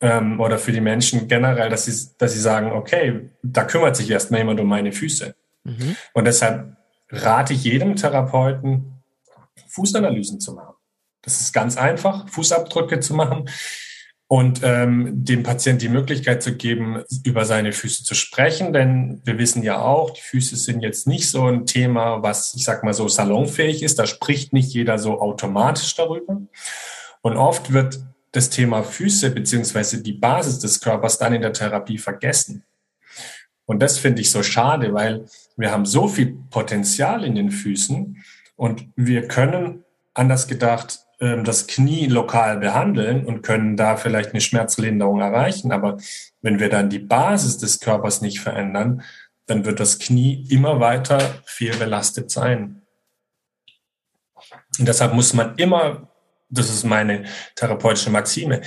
ähm, 0.00 0.40
oder 0.40 0.58
für 0.58 0.72
die 0.72 0.80
Menschen 0.80 1.28
generell, 1.28 1.68
dass 1.68 1.84
sie, 1.84 2.08
dass 2.18 2.32
sie 2.32 2.40
sagen, 2.40 2.72
okay, 2.72 3.28
da 3.42 3.64
kümmert 3.64 3.96
sich 3.96 4.10
erstmal 4.10 4.40
jemand 4.40 4.60
um 4.60 4.68
meine 4.68 4.92
Füße. 4.92 5.34
Mhm. 5.64 5.96
Und 6.12 6.26
deshalb 6.26 6.76
rate 7.10 7.52
ich 7.52 7.64
jedem 7.64 7.96
Therapeuten, 7.96 9.02
Fußanalysen 9.68 10.40
zu 10.40 10.54
machen. 10.54 10.74
Das 11.22 11.40
ist 11.40 11.52
ganz 11.52 11.76
einfach, 11.76 12.28
Fußabdrücke 12.28 13.00
zu 13.00 13.14
machen 13.14 13.48
und 14.34 14.62
ähm, 14.64 15.24
dem 15.24 15.44
Patienten 15.44 15.78
die 15.78 15.88
Möglichkeit 15.88 16.42
zu 16.42 16.56
geben, 16.56 17.04
über 17.22 17.44
seine 17.44 17.72
Füße 17.72 18.02
zu 18.02 18.16
sprechen. 18.16 18.72
Denn 18.72 19.20
wir 19.22 19.38
wissen 19.38 19.62
ja 19.62 19.80
auch, 19.80 20.10
die 20.10 20.22
Füße 20.22 20.56
sind 20.56 20.80
jetzt 20.80 21.06
nicht 21.06 21.30
so 21.30 21.46
ein 21.46 21.66
Thema, 21.66 22.20
was, 22.20 22.52
ich 22.56 22.64
sag 22.64 22.82
mal 22.82 22.94
so, 22.94 23.06
salonfähig 23.06 23.84
ist. 23.84 23.96
Da 23.96 24.06
spricht 24.06 24.52
nicht 24.52 24.74
jeder 24.74 24.98
so 24.98 25.20
automatisch 25.20 25.94
darüber. 25.94 26.40
Und 27.22 27.36
oft 27.36 27.72
wird 27.72 28.00
das 28.32 28.50
Thema 28.50 28.82
Füße 28.82 29.30
beziehungsweise 29.30 30.02
die 30.02 30.14
Basis 30.14 30.58
des 30.58 30.80
Körpers 30.80 31.16
dann 31.18 31.32
in 31.32 31.42
der 31.42 31.52
Therapie 31.52 31.98
vergessen. 31.98 32.64
Und 33.66 33.84
das 33.84 33.98
finde 33.98 34.20
ich 34.20 34.32
so 34.32 34.42
schade, 34.42 34.92
weil 34.92 35.26
wir 35.56 35.70
haben 35.70 35.86
so 35.86 36.08
viel 36.08 36.36
Potenzial 36.50 37.22
in 37.22 37.36
den 37.36 37.52
Füßen 37.52 38.16
und 38.56 38.88
wir 38.96 39.28
können 39.28 39.84
anders 40.12 40.48
gedacht 40.48 41.03
das 41.44 41.66
Knie 41.66 42.06
lokal 42.06 42.58
behandeln 42.58 43.24
und 43.24 43.42
können 43.42 43.76
da 43.76 43.96
vielleicht 43.96 44.30
eine 44.30 44.40
Schmerzlinderung 44.40 45.20
erreichen. 45.20 45.72
Aber 45.72 45.98
wenn 46.42 46.60
wir 46.60 46.68
dann 46.68 46.90
die 46.90 46.98
Basis 46.98 47.58
des 47.58 47.80
Körpers 47.80 48.20
nicht 48.20 48.40
verändern, 48.40 49.02
dann 49.46 49.64
wird 49.64 49.80
das 49.80 49.98
Knie 49.98 50.46
immer 50.48 50.80
weiter 50.80 51.18
viel 51.44 51.76
belastet 51.76 52.30
sein. 52.30 52.82
Und 54.78 54.88
deshalb 54.88 55.14
muss 55.14 55.34
man 55.34 55.56
immer, 55.56 56.08
das 56.48 56.70
ist 56.70 56.84
meine 56.84 57.24
therapeutische 57.54 58.10
Maxime, 58.10 58.62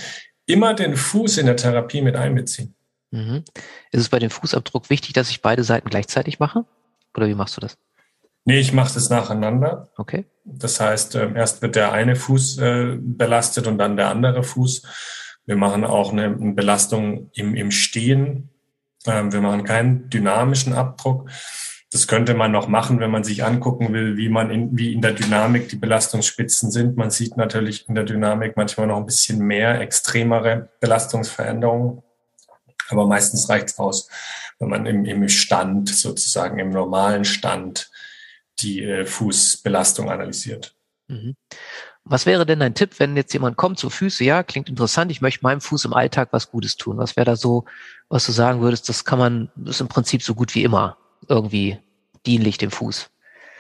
immer 0.46 0.74
den 0.74 0.96
Fuß 0.96 1.38
in 1.38 1.46
der 1.46 1.58
Therapie 1.58 2.02
mit 2.02 2.16
einbeziehen. 2.16 2.76
Mhm. 3.12 3.44
Ist 3.92 4.02
es 4.02 4.10
bei 4.10 4.20
dem 4.20 4.30
Fußabdruck 4.30 4.90
wichtig, 4.90 5.14
dass 5.14 5.30
ich 5.30 5.42
beide 5.42 5.64
Seiten 5.64 5.90
gleichzeitig 5.90 6.40
mache? 6.40 6.66
Oder 7.16 7.28
wie 7.28 7.36
machst 7.36 7.58
du 7.58 7.62
das? 7.62 7.78
Nee, 8.48 8.60
ich 8.60 8.72
mache 8.72 8.94
das 8.94 9.10
nacheinander. 9.10 9.90
Okay. 9.98 10.26
Das 10.46 10.80
heißt, 10.80 11.16
ähm, 11.16 11.36
erst 11.36 11.62
wird 11.62 11.76
der 11.76 11.92
eine 11.92 12.16
Fuß 12.16 12.60
äh, 12.60 12.98
belastet 12.98 13.68
und 13.68 13.78
dann 13.78 13.98
der 13.98 14.08
andere 14.08 14.42
Fuß. 14.42 14.84
Wir 15.46 15.58
machen 15.58 15.84
auch 15.84 16.14
eine, 16.14 16.30
Belastung 16.30 17.30
im, 17.34 17.56
im 17.56 17.72
Stehen. 17.72 18.50
Ähm, 19.06 19.34
wir 19.34 19.42
machen 19.42 19.66
keinen 19.66 20.10
dynamischen 20.10 20.72
Abdruck. 20.72 21.30
Das 21.92 22.08
könnte 22.08 22.36
man 22.36 22.54
noch 22.54 22.70
machen, 22.70 23.02
wenn 23.02 23.12
man 23.12 23.26
sich 23.26 23.44
angucken 23.44 23.92
will, 23.92 24.16
wie 24.16 24.30
man 24.30 24.50
in, 24.50 24.78
wie 24.78 24.94
in 24.94 25.02
der 25.02 25.12
Dynamik 25.12 25.68
die 25.68 25.76
Belastungsspitzen 25.76 26.72
sind. 26.72 26.96
Man 26.96 27.12
sieht 27.12 27.36
natürlich 27.36 27.90
in 27.90 27.96
der 27.96 28.06
Dynamik 28.06 28.56
manchmal 28.56 28.88
noch 28.88 28.98
ein 28.98 29.06
bisschen 29.06 29.40
mehr 29.40 29.82
extremere 29.82 30.70
Belastungsveränderungen. 30.80 32.02
Aber 32.88 33.08
meistens 33.08 33.50
reicht 33.50 33.68
es 33.68 33.78
aus, 33.78 34.08
wenn 34.58 34.70
man 34.70 34.86
im, 34.86 35.04
im 35.04 35.28
Stand 35.28 35.90
sozusagen, 35.90 36.60
im 36.60 36.70
normalen 36.70 37.26
Stand 37.26 37.92
die 38.60 38.84
äh, 38.84 39.06
Fußbelastung 39.06 40.10
analysiert. 40.10 40.76
Mhm. 41.08 41.36
Was 42.04 42.26
wäre 42.26 42.46
denn 42.46 42.60
dein 42.60 42.74
Tipp, 42.74 43.00
wenn 43.00 43.18
jetzt 43.18 43.34
jemand 43.34 43.58
kommt 43.58 43.80
zu 43.80 43.90
Füße, 43.90 44.24
ja, 44.24 44.44
klingt 44.44 44.70
interessant, 44.70 45.12
ich 45.12 45.22
möchte 45.22 45.44
meinem 45.44 45.60
Fuß 45.60 45.86
im 45.86 45.94
Alltag 45.94 46.30
was 46.32 46.50
Gutes 46.50 46.78
tun. 46.78 46.98
Was 46.98 47.18
wäre 47.18 47.26
da 47.26 47.36
so, 47.36 47.66
was 48.08 48.26
du 48.26 48.32
sagen 48.32 48.62
würdest, 48.62 48.88
das 48.88 49.04
kann 49.04 49.20
man, 49.20 49.52
das 49.56 49.76
ist 49.76 49.82
im 49.82 49.90
Prinzip 49.90 50.24
so 50.24 50.34
gut 50.34 50.56
wie 50.56 50.64
immer 50.64 50.98
irgendwie 51.28 51.78
dienlich 52.26 52.58
dem 52.58 52.72
Fuß. 52.72 53.10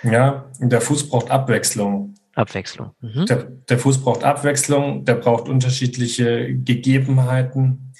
Ja, 0.03 0.49
der 0.59 0.81
Fuß 0.81 1.09
braucht 1.09 1.29
Abwechslung. 1.29 2.15
Abwechslung. 2.35 2.91
Mhm. 3.01 3.25
Der, 3.25 3.43
der, 3.43 3.79
Fuß 3.79 4.01
braucht 4.01 4.23
Abwechslung, 4.23 5.03
der 5.05 5.15
braucht 5.15 5.49
unterschiedliche 5.49 6.55
Gegebenheiten, 6.55 7.93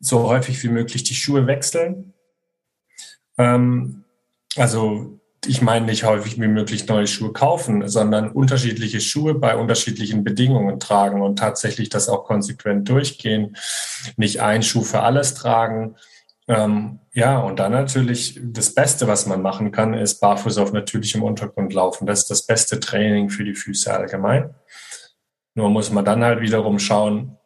so 0.00 0.22
häufig 0.24 0.62
wie 0.64 0.68
möglich 0.68 1.04
die 1.04 1.14
Schuhe 1.14 1.46
wechseln. 1.46 2.14
Ähm, 3.36 4.04
also 4.56 5.20
ich 5.48 5.62
meine 5.62 5.86
nicht 5.86 6.04
häufig 6.04 6.40
wie 6.40 6.48
möglich 6.48 6.86
neue 6.88 7.06
Schuhe 7.06 7.32
kaufen, 7.32 7.88
sondern 7.88 8.30
unterschiedliche 8.30 9.00
Schuhe 9.00 9.34
bei 9.34 9.56
unterschiedlichen 9.56 10.24
Bedingungen 10.24 10.80
tragen 10.80 11.22
und 11.22 11.38
tatsächlich 11.38 11.88
das 11.88 12.08
auch 12.08 12.24
konsequent 12.24 12.88
durchgehen. 12.88 13.56
Nicht 14.16 14.40
ein 14.40 14.62
Schuh 14.62 14.82
für 14.82 15.00
alles 15.00 15.34
tragen. 15.34 15.96
Ähm, 16.48 17.00
ja, 17.12 17.38
und 17.38 17.58
dann 17.58 17.72
natürlich 17.72 18.38
das 18.42 18.74
Beste, 18.74 19.08
was 19.08 19.26
man 19.26 19.42
machen 19.42 19.72
kann, 19.72 19.94
ist 19.94 20.20
barfuß 20.20 20.58
auf 20.58 20.72
natürlichem 20.72 21.22
Untergrund 21.22 21.72
laufen. 21.72 22.06
Das 22.06 22.20
ist 22.20 22.30
das 22.30 22.46
beste 22.46 22.78
Training 22.78 23.30
für 23.30 23.44
die 23.44 23.54
Füße 23.54 23.92
allgemein. 23.92 24.54
Nur 25.54 25.70
muss 25.70 25.90
man 25.90 26.04
dann 26.04 26.22
halt 26.22 26.40
wiederum 26.40 26.78
schauen, 26.78 27.36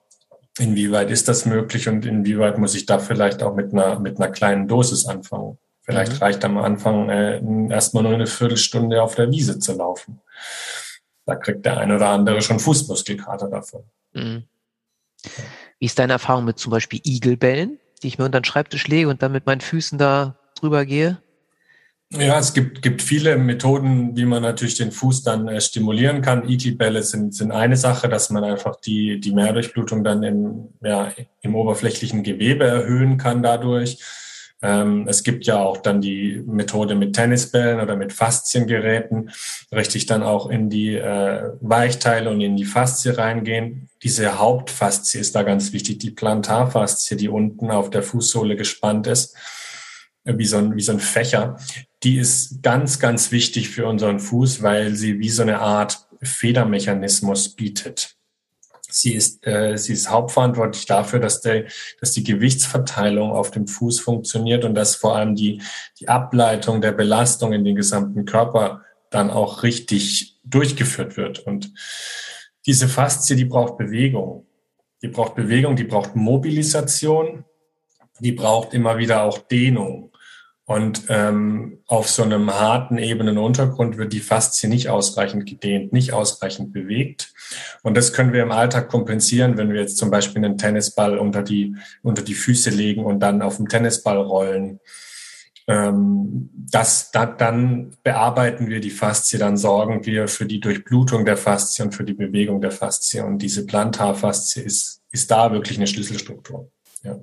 inwieweit 0.59 1.11
ist 1.11 1.29
das 1.29 1.47
möglich 1.47 1.89
und 1.89 2.05
inwieweit 2.05 2.59
muss 2.59 2.75
ich 2.75 2.85
da 2.85 2.99
vielleicht 2.99 3.43
auch 3.43 3.55
mit 3.55 3.73
einer, 3.73 3.99
mit 4.01 4.21
einer 4.21 4.31
kleinen 4.31 4.69
Dosis 4.69 5.07
anfangen. 5.07 5.59
Vielleicht 5.91 6.13
mhm. 6.13 6.19
reicht 6.19 6.45
am 6.45 6.59
Anfang 6.59 7.09
äh, 7.09 7.41
erstmal 7.71 8.03
nur 8.03 8.15
eine 8.15 8.27
Viertelstunde 8.27 9.03
auf 9.03 9.15
der 9.15 9.31
Wiese 9.31 9.59
zu 9.59 9.75
laufen. 9.75 10.21
Da 11.27 11.37
kriegt 11.37 11.65
der 11.65 11.79
eine 11.79 11.97
oder 11.97 12.09
andere 12.09 12.43
schon 12.43 12.59
Fußmuskelkater 12.59 13.49
davon. 13.49 13.85
Mhm. 14.13 14.45
Wie 15.79 15.87
ist 15.87 15.99
deine 15.99 16.15
Erfahrung 16.15 16.45
mit 16.45 16.59
zum 16.59 16.71
Beispiel 16.71 17.01
Igelbällen, 17.05 17.79
die 18.03 18.09
ich 18.09 18.19
mir 18.19 18.25
unter 18.25 18.41
den 18.41 18.45
Schreibtisch 18.45 18.87
lege 18.89 19.09
und 19.09 19.23
dann 19.23 19.33
mit 19.33 19.47
meinen 19.47 19.61
Füßen 19.61 19.99
da 19.99 20.37
drüber 20.59 20.85
gehe? 20.87 21.19
Ja, 22.13 22.41
es 22.41 22.55
gibt, 22.55 22.83
gibt 22.83 23.03
viele 23.03 23.37
Methoden, 23.37 24.17
wie 24.17 24.25
man 24.25 24.43
natürlich 24.43 24.77
den 24.77 24.91
Fuß 24.91 25.23
dann 25.23 25.47
äh, 25.47 25.61
stimulieren 25.61 26.23
kann. 26.23 26.49
Igelbälle 26.49 27.05
sind, 27.05 27.35
sind 27.35 27.53
eine 27.53 27.77
Sache, 27.77 28.09
dass 28.09 28.31
man 28.31 28.43
einfach 28.43 28.81
die, 28.81 29.21
die 29.21 29.31
Mehrdurchblutung 29.31 30.03
dann 30.03 30.25
im, 30.25 30.69
ja, 30.83 31.13
im 31.41 31.55
oberflächlichen 31.55 32.25
Gewebe 32.25 32.65
erhöhen 32.65 33.17
kann 33.17 33.45
dadurch. 33.45 33.99
Ähm, 34.63 35.07
es 35.09 35.23
gibt 35.23 35.47
ja 35.47 35.59
auch 35.59 35.79
dann 35.79 36.01
die 36.01 36.43
Methode 36.47 36.95
mit 36.95 37.15
Tennisbällen 37.15 37.81
oder 37.81 37.97
mit 37.97 38.13
Fasziengeräten, 38.13 39.31
richtig 39.73 40.07
dann 40.07 40.23
auch 40.23 40.51
in 40.51 40.69
die 40.69 40.97
äh, 40.97 41.51
Weichteile 41.61 42.31
und 42.31 42.41
in 42.41 42.57
die 42.57 42.65
Faszie 42.65 43.17
reingehen. 43.17 43.89
Diese 44.03 44.39
Hauptfaszie 44.39 45.21
ist 45.21 45.35
da 45.35 45.43
ganz 45.43 45.73
wichtig, 45.73 45.99
die 45.99 46.11
Plantarfaszie, 46.11 47.17
die 47.17 47.29
unten 47.29 47.71
auf 47.71 47.91
der 47.91 48.03
Fußsohle 48.03 48.57
gespannt 48.57 49.07
ist, 49.07 49.35
äh, 50.25 50.37
wie 50.37 50.47
so 50.47 50.59
ein, 50.59 50.77
wie 50.77 50.83
so 50.83 50.93
ein 50.93 51.01
Fächer. 51.01 51.59
Die 52.03 52.19
ist 52.19 52.63
ganz, 52.63 52.99
ganz 52.99 53.33
wichtig 53.33 53.71
für 53.71 53.87
unseren 53.87 54.21
Fuß, 54.21 54.63
weil 54.63 54.95
sie 54.95 55.21
wie 55.21 55.31
so 55.31 55.43
eine 55.43 55.61
Art 55.61 56.07
Federmechanismus 56.23 57.57
bietet. 57.57 58.20
Sie 58.91 59.15
ist, 59.15 59.47
äh, 59.47 59.77
sie 59.77 59.93
ist 59.93 60.11
hauptverantwortlich 60.11 60.87
dafür, 60.87 61.21
dass, 61.21 61.41
der, 61.41 61.65
dass 62.01 62.13
die 62.13 62.25
Gewichtsverteilung 62.25 63.33
auf 63.33 63.51
dem 63.51 63.67
Fuß 63.67 64.01
funktioniert 64.01 64.65
und 64.65 64.75
dass 64.75 64.97
vor 64.97 65.17
allem 65.17 65.35
die, 65.35 65.63
die 65.99 66.09
Ableitung 66.09 66.81
der 66.81 66.93
Belastung 66.93 67.53
in 67.53 67.65
den 67.65 67.77
gesamten 67.77 68.25
Körper 68.25 68.83
dann 69.11 69.31
auch 69.31 69.63
richtig 69.63 70.39
durchgeführt 70.45 71.17
wird. 71.17 71.41
Und 71.41 71.73
diese 72.67 72.89
Faszie, 72.89 73.37
die 73.37 73.45
braucht 73.45 73.79
Bewegung. 73.79 74.47
Die 75.03 75.09
braucht 75.09 75.35
Bewegung, 75.35 75.77
die 75.77 75.85
braucht 75.85 76.15
Mobilisation, 76.15 77.45
die 78.19 78.33
braucht 78.33 78.75
immer 78.75 78.99
wieder 78.99 79.23
auch 79.23 79.39
Dehnung. 79.39 80.10
Und 80.71 81.07
ähm, 81.09 81.79
auf 81.89 82.09
so 82.09 82.23
einem 82.23 82.49
harten, 82.49 82.97
ebenen 82.97 83.39
Untergrund 83.39 83.99
wird 83.99 84.13
die 84.13 84.21
Faszie 84.21 84.69
nicht 84.69 84.89
ausreichend 84.89 85.47
gedehnt, 85.47 85.93
nicht 85.93 86.13
ausreichend 86.13 86.73
bewegt. 86.73 87.35
Und 87.83 87.97
das 87.97 88.13
können 88.13 88.33
wir 88.33 88.45
im 88.45 88.53
Alltag 88.53 88.89
kompensieren, 88.89 89.57
wenn 89.57 89.73
wir 89.73 89.81
jetzt 89.81 89.99
zum 89.99 90.13
Beispiel 90.13 90.45
einen 90.45 90.59
Tennisball 90.59 91.19
unter 91.19 91.43
die, 91.43 91.75
unter 92.05 92.23
die 92.23 92.35
Füße 92.35 92.71
legen 92.71 93.05
und 93.05 93.19
dann 93.19 93.43
auf 93.43 93.57
dem 93.57 93.69
Tennisball 93.69 94.19
rollen. 94.19 94.79
Ähm, 95.67 96.51
das, 96.55 97.11
da, 97.11 97.27
dann 97.27 97.97
bearbeiten 98.05 98.69
wir 98.69 98.79
die 98.81 98.91
Faszie, 98.91 99.41
dann 99.41 99.57
sorgen 99.57 100.07
wir 100.07 100.29
für 100.29 100.47
die 100.47 100.61
Durchblutung 100.61 101.25
der 101.25 101.37
Faszie 101.37 101.83
und 101.83 101.97
für 101.97 102.05
die 102.05 102.15
Bewegung 102.15 102.61
der 102.61 102.71
Faszie. 102.71 103.25
Und 103.25 103.39
diese 103.39 103.67
Plantarfaszie 103.67 104.63
ist, 104.63 105.03
ist 105.11 105.33
da 105.33 105.51
wirklich 105.51 105.79
eine 105.79 105.89
Schlüsselstruktur. 105.89 106.71
Ja. 107.03 107.19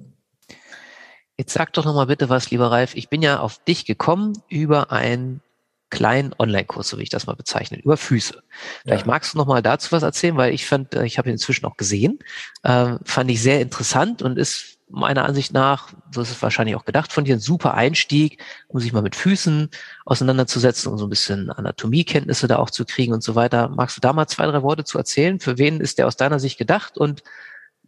Jetzt 1.38 1.54
sag 1.54 1.72
doch 1.74 1.86
nochmal 1.86 2.08
bitte 2.08 2.30
was, 2.30 2.50
lieber 2.50 2.72
Ralf. 2.72 2.96
Ich 2.96 3.10
bin 3.10 3.22
ja 3.22 3.40
auf 3.40 3.64
dich 3.64 3.86
gekommen 3.86 4.34
über 4.50 4.92
einen 4.92 5.42
kleinen 5.90 6.34
Online-Kurs, 6.38 6.90
so 6.90 6.98
wie 6.98 7.04
ich 7.04 7.10
das 7.10 7.28
mal 7.28 7.36
bezeichne, 7.36 7.80
über 7.80 7.96
Füße. 7.96 8.44
Vielleicht 8.84 9.06
ja. 9.06 9.12
magst 9.12 9.34
du 9.34 9.38
nochmal 9.38 9.62
dazu 9.62 9.92
was 9.92 10.04
erzählen, 10.04 10.36
weil 10.36 10.54
ich 10.54 10.66
fand, 10.66 10.96
äh, 10.96 11.06
ich 11.06 11.18
habe 11.18 11.30
ihn 11.30 11.34
inzwischen 11.34 11.66
auch 11.66 11.78
gesehen, 11.78 12.20
äh, 12.64 12.96
fand 13.06 13.32
ich 13.32 13.42
sehr 13.42 13.62
interessant 13.62 14.22
und 14.22 14.38
ist 14.38 14.80
meiner 14.90 15.26
Ansicht 15.26 15.54
nach, 15.54 15.94
so 16.12 16.22
ist 16.22 16.32
es 16.32 16.42
wahrscheinlich 16.42 16.76
auch 16.76 16.86
gedacht 16.86 17.12
von 17.12 17.26
dir, 17.26 17.36
ein 17.36 17.42
super 17.42 17.74
Einstieg, 17.74 18.42
um 18.68 18.80
sich 18.80 18.94
mal 18.94 19.02
mit 19.02 19.16
Füßen 19.16 19.70
auseinanderzusetzen 20.06 20.92
und 20.92 20.98
so 20.98 21.06
ein 21.06 21.10
bisschen 21.10 21.50
Anatomiekenntnisse 21.52 22.48
da 22.48 22.58
auch 22.58 22.70
zu 22.70 22.86
kriegen 22.86 23.14
und 23.14 23.24
so 23.24 23.36
weiter. 23.36 23.70
Magst 23.70 23.98
du 23.98 24.02
da 24.02 24.14
mal 24.14 24.28
zwei, 24.28 24.46
drei 24.46 24.64
Worte 24.64 24.86
zu 24.86 24.98
erzählen? 24.98 25.40
Für 25.40 25.58
wen 25.58 25.82
ist 25.82 25.98
der 25.98 26.08
aus 26.08 26.16
deiner 26.16 26.40
Sicht 26.40 26.58
gedacht 26.58 26.98
und 26.98 27.22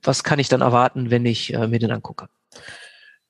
was 0.01 0.23
kann 0.23 0.39
ich 0.39 0.49
dann 0.49 0.61
erwarten, 0.61 1.09
wenn 1.09 1.25
ich 1.25 1.53
äh, 1.53 1.67
mir 1.67 1.79
den 1.79 1.91
angucke? 1.91 2.27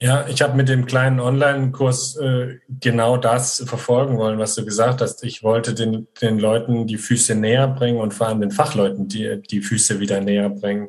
Ja, 0.01 0.25
ich 0.29 0.41
habe 0.41 0.55
mit 0.55 0.69
dem 0.69 0.85
kleinen 0.85 1.19
Online-Kurs 1.19 2.15
äh, 2.15 2.59
genau 2.69 3.17
das 3.17 3.61
verfolgen 3.67 4.17
wollen, 4.17 4.39
was 4.39 4.55
du 4.55 4.63
gesagt 4.63 5.01
hast. 5.01 5.25
Ich 5.25 5.43
wollte 5.43 5.73
den, 5.73 6.07
den 6.21 6.39
Leuten 6.39 6.87
die 6.87 6.97
Füße 6.97 7.35
näher 7.35 7.67
bringen 7.67 7.99
und 7.99 8.13
vor 8.13 8.27
allem 8.27 8.39
den 8.39 8.51
Fachleuten 8.51 9.09
die, 9.09 9.41
die 9.41 9.61
Füße 9.61 9.99
wieder 9.99 10.21
näher 10.21 10.49
bringen, 10.49 10.87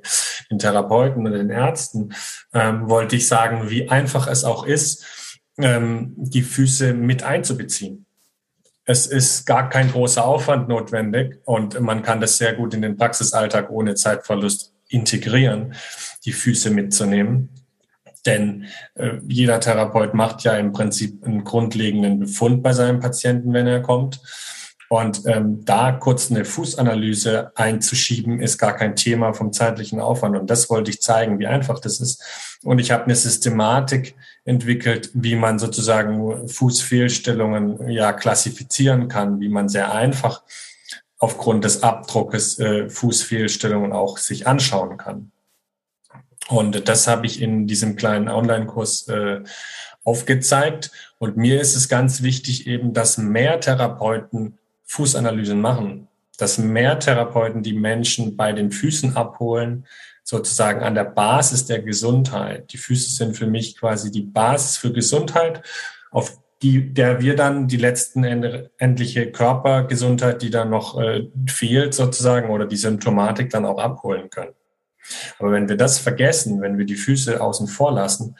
den 0.48 0.60
Therapeuten 0.60 1.26
und 1.26 1.32
den 1.32 1.50
Ärzten, 1.50 2.14
ähm, 2.54 2.88
wollte 2.88 3.16
ich 3.16 3.26
sagen, 3.26 3.68
wie 3.68 3.88
einfach 3.88 4.28
es 4.28 4.44
auch 4.44 4.64
ist, 4.64 5.04
ähm, 5.58 6.14
die 6.16 6.42
Füße 6.42 6.94
mit 6.94 7.24
einzubeziehen. 7.24 8.06
Es 8.84 9.08
ist 9.08 9.44
gar 9.44 9.68
kein 9.70 9.90
großer 9.90 10.24
Aufwand 10.24 10.68
notwendig 10.68 11.40
und 11.44 11.80
man 11.80 12.04
kann 12.04 12.20
das 12.20 12.38
sehr 12.38 12.54
gut 12.54 12.74
in 12.74 12.82
den 12.82 12.96
Praxisalltag 12.96 13.70
ohne 13.70 13.96
Zeitverlust 13.96 14.72
integrieren, 14.88 15.74
die 16.24 16.32
Füße 16.32 16.70
mitzunehmen. 16.70 17.59
Denn 18.26 18.66
äh, 18.94 19.18
jeder 19.26 19.60
Therapeut 19.60 20.14
macht 20.14 20.42
ja 20.42 20.54
im 20.54 20.72
Prinzip 20.72 21.24
einen 21.24 21.44
grundlegenden 21.44 22.20
Befund 22.20 22.62
bei 22.62 22.72
seinem 22.72 23.00
Patienten, 23.00 23.52
wenn 23.52 23.66
er 23.66 23.80
kommt. 23.80 24.20
Und 24.92 25.22
ähm, 25.26 25.64
da 25.64 25.92
kurz 25.92 26.32
eine 26.32 26.44
Fußanalyse 26.44 27.52
einzuschieben, 27.54 28.40
ist 28.40 28.58
gar 28.58 28.74
kein 28.74 28.96
Thema 28.96 29.32
vom 29.32 29.52
zeitlichen 29.52 30.00
Aufwand. 30.00 30.36
Und 30.36 30.50
das 30.50 30.68
wollte 30.68 30.90
ich 30.90 31.00
zeigen, 31.00 31.38
wie 31.38 31.46
einfach 31.46 31.78
das 31.78 32.00
ist. 32.00 32.58
Und 32.64 32.80
ich 32.80 32.90
habe 32.90 33.04
eine 33.04 33.14
Systematik 33.14 34.16
entwickelt, 34.44 35.10
wie 35.14 35.36
man 35.36 35.60
sozusagen 35.60 36.48
Fußfehlstellungen 36.48 37.88
ja 37.88 38.12
klassifizieren 38.12 39.06
kann, 39.06 39.38
wie 39.38 39.48
man 39.48 39.68
sehr 39.68 39.92
einfach 39.92 40.42
aufgrund 41.18 41.64
des 41.64 41.84
Abdruckes 41.84 42.58
äh, 42.58 42.88
Fußfehlstellungen 42.90 43.92
auch 43.92 44.18
sich 44.18 44.48
anschauen 44.48 44.96
kann. 44.96 45.30
Und 46.50 46.88
das 46.88 47.06
habe 47.06 47.26
ich 47.26 47.40
in 47.40 47.66
diesem 47.66 47.94
kleinen 47.94 48.28
Online-Kurs 48.28 49.06
äh, 49.08 49.40
aufgezeigt. 50.02 50.90
Und 51.18 51.36
mir 51.36 51.60
ist 51.60 51.76
es 51.76 51.88
ganz 51.88 52.22
wichtig 52.22 52.66
eben, 52.66 52.92
dass 52.92 53.18
mehr 53.18 53.60
Therapeuten 53.60 54.58
Fußanalysen 54.84 55.60
machen, 55.60 56.08
dass 56.38 56.58
mehr 56.58 56.98
Therapeuten 56.98 57.62
die 57.62 57.74
Menschen 57.74 58.36
bei 58.36 58.52
den 58.52 58.72
Füßen 58.72 59.16
abholen, 59.16 59.86
sozusagen 60.24 60.82
an 60.82 60.96
der 60.96 61.04
Basis 61.04 61.66
der 61.66 61.82
Gesundheit. 61.82 62.72
Die 62.72 62.78
Füße 62.78 63.10
sind 63.10 63.36
für 63.36 63.46
mich 63.46 63.78
quasi 63.78 64.10
die 64.10 64.22
Basis 64.22 64.76
für 64.76 64.92
Gesundheit, 64.92 65.62
auf 66.10 66.38
die, 66.62 66.92
der 66.92 67.20
wir 67.20 67.36
dann 67.36 67.68
die 67.68 67.76
letzten 67.76 68.24
endliche 68.24 69.30
Körpergesundheit, 69.30 70.42
die 70.42 70.50
dann 70.50 70.70
noch 70.70 71.00
äh, 71.00 71.28
fehlt 71.48 71.94
sozusagen 71.94 72.50
oder 72.50 72.66
die 72.66 72.76
Symptomatik 72.76 73.50
dann 73.50 73.64
auch 73.64 73.78
abholen 73.78 74.28
können. 74.30 74.52
Aber 75.38 75.52
wenn 75.52 75.68
wir 75.68 75.76
das 75.76 75.98
vergessen, 75.98 76.60
wenn 76.60 76.78
wir 76.78 76.86
die 76.86 76.96
Füße 76.96 77.40
außen 77.40 77.66
vor 77.66 77.92
lassen, 77.92 78.36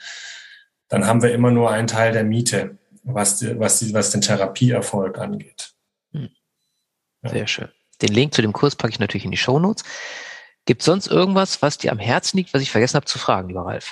dann 0.87 1.07
haben 1.07 1.21
wir 1.21 1.33
immer 1.33 1.51
nur 1.51 1.71
einen 1.71 1.87
Teil 1.87 2.11
der 2.11 2.23
Miete, 2.23 2.77
was, 3.03 3.43
was, 3.57 3.93
was 3.93 4.11
den 4.11 4.21
Therapieerfolg 4.21 5.17
angeht. 5.17 5.73
Hm. 6.13 6.29
Sehr 7.23 7.39
ja. 7.39 7.47
schön. 7.47 7.69
Den 8.01 8.13
Link 8.13 8.33
zu 8.33 8.41
dem 8.41 8.53
Kurs 8.53 8.75
packe 8.75 8.93
ich 8.93 8.99
natürlich 8.99 9.25
in 9.25 9.31
die 9.31 9.37
Show 9.37 9.59
Notes. 9.59 9.83
Gibt 10.65 10.81
es 10.81 10.85
sonst 10.85 11.07
irgendwas, 11.07 11.61
was 11.61 11.77
dir 11.77 11.91
am 11.91 11.99
Herzen 11.99 12.37
liegt, 12.37 12.53
was 12.53 12.61
ich 12.61 12.71
vergessen 12.71 12.95
habe 12.95 13.05
zu 13.05 13.19
fragen, 13.19 13.47
lieber 13.47 13.65
Ralf? 13.65 13.91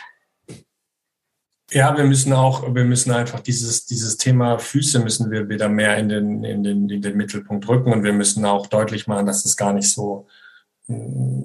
Ja, 1.71 1.95
wir 1.95 2.03
müssen 2.03 2.33
auch, 2.33 2.73
wir 2.73 2.83
müssen 2.83 3.11
einfach 3.11 3.41
dieses, 3.41 3.85
dieses 3.85 4.17
Thema 4.17 4.57
Füße 4.57 4.99
müssen 4.99 5.29
wir 5.29 5.49
wieder 5.49 5.69
mehr 5.69 5.97
in 5.97 6.09
den, 6.09 6.43
in 6.43 6.63
den, 6.63 6.89
in 6.89 7.01
den 7.01 7.15
Mittelpunkt 7.15 7.67
rücken 7.67 7.93
und 7.93 8.03
wir 8.03 8.13
müssen 8.13 8.43
auch 8.45 8.67
deutlich 8.67 9.05
machen, 9.05 9.27
dass 9.27 9.45
es 9.45 9.55
gar 9.55 9.73
nicht 9.73 9.89
so, 9.89 10.27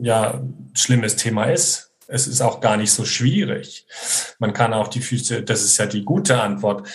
ja, 0.00 0.42
schlimmes 0.74 1.16
Thema 1.16 1.44
ist. 1.44 1.92
Es 2.06 2.26
ist 2.26 2.40
auch 2.40 2.60
gar 2.60 2.76
nicht 2.76 2.92
so 2.92 3.04
schwierig. 3.04 3.86
Man 4.38 4.52
kann 4.52 4.74
auch 4.74 4.88
die 4.88 5.00
Füße, 5.00 5.42
das 5.42 5.62
ist 5.62 5.78
ja 5.78 5.86
die 5.86 6.04
gute 6.04 6.40
Antwort. 6.40 6.88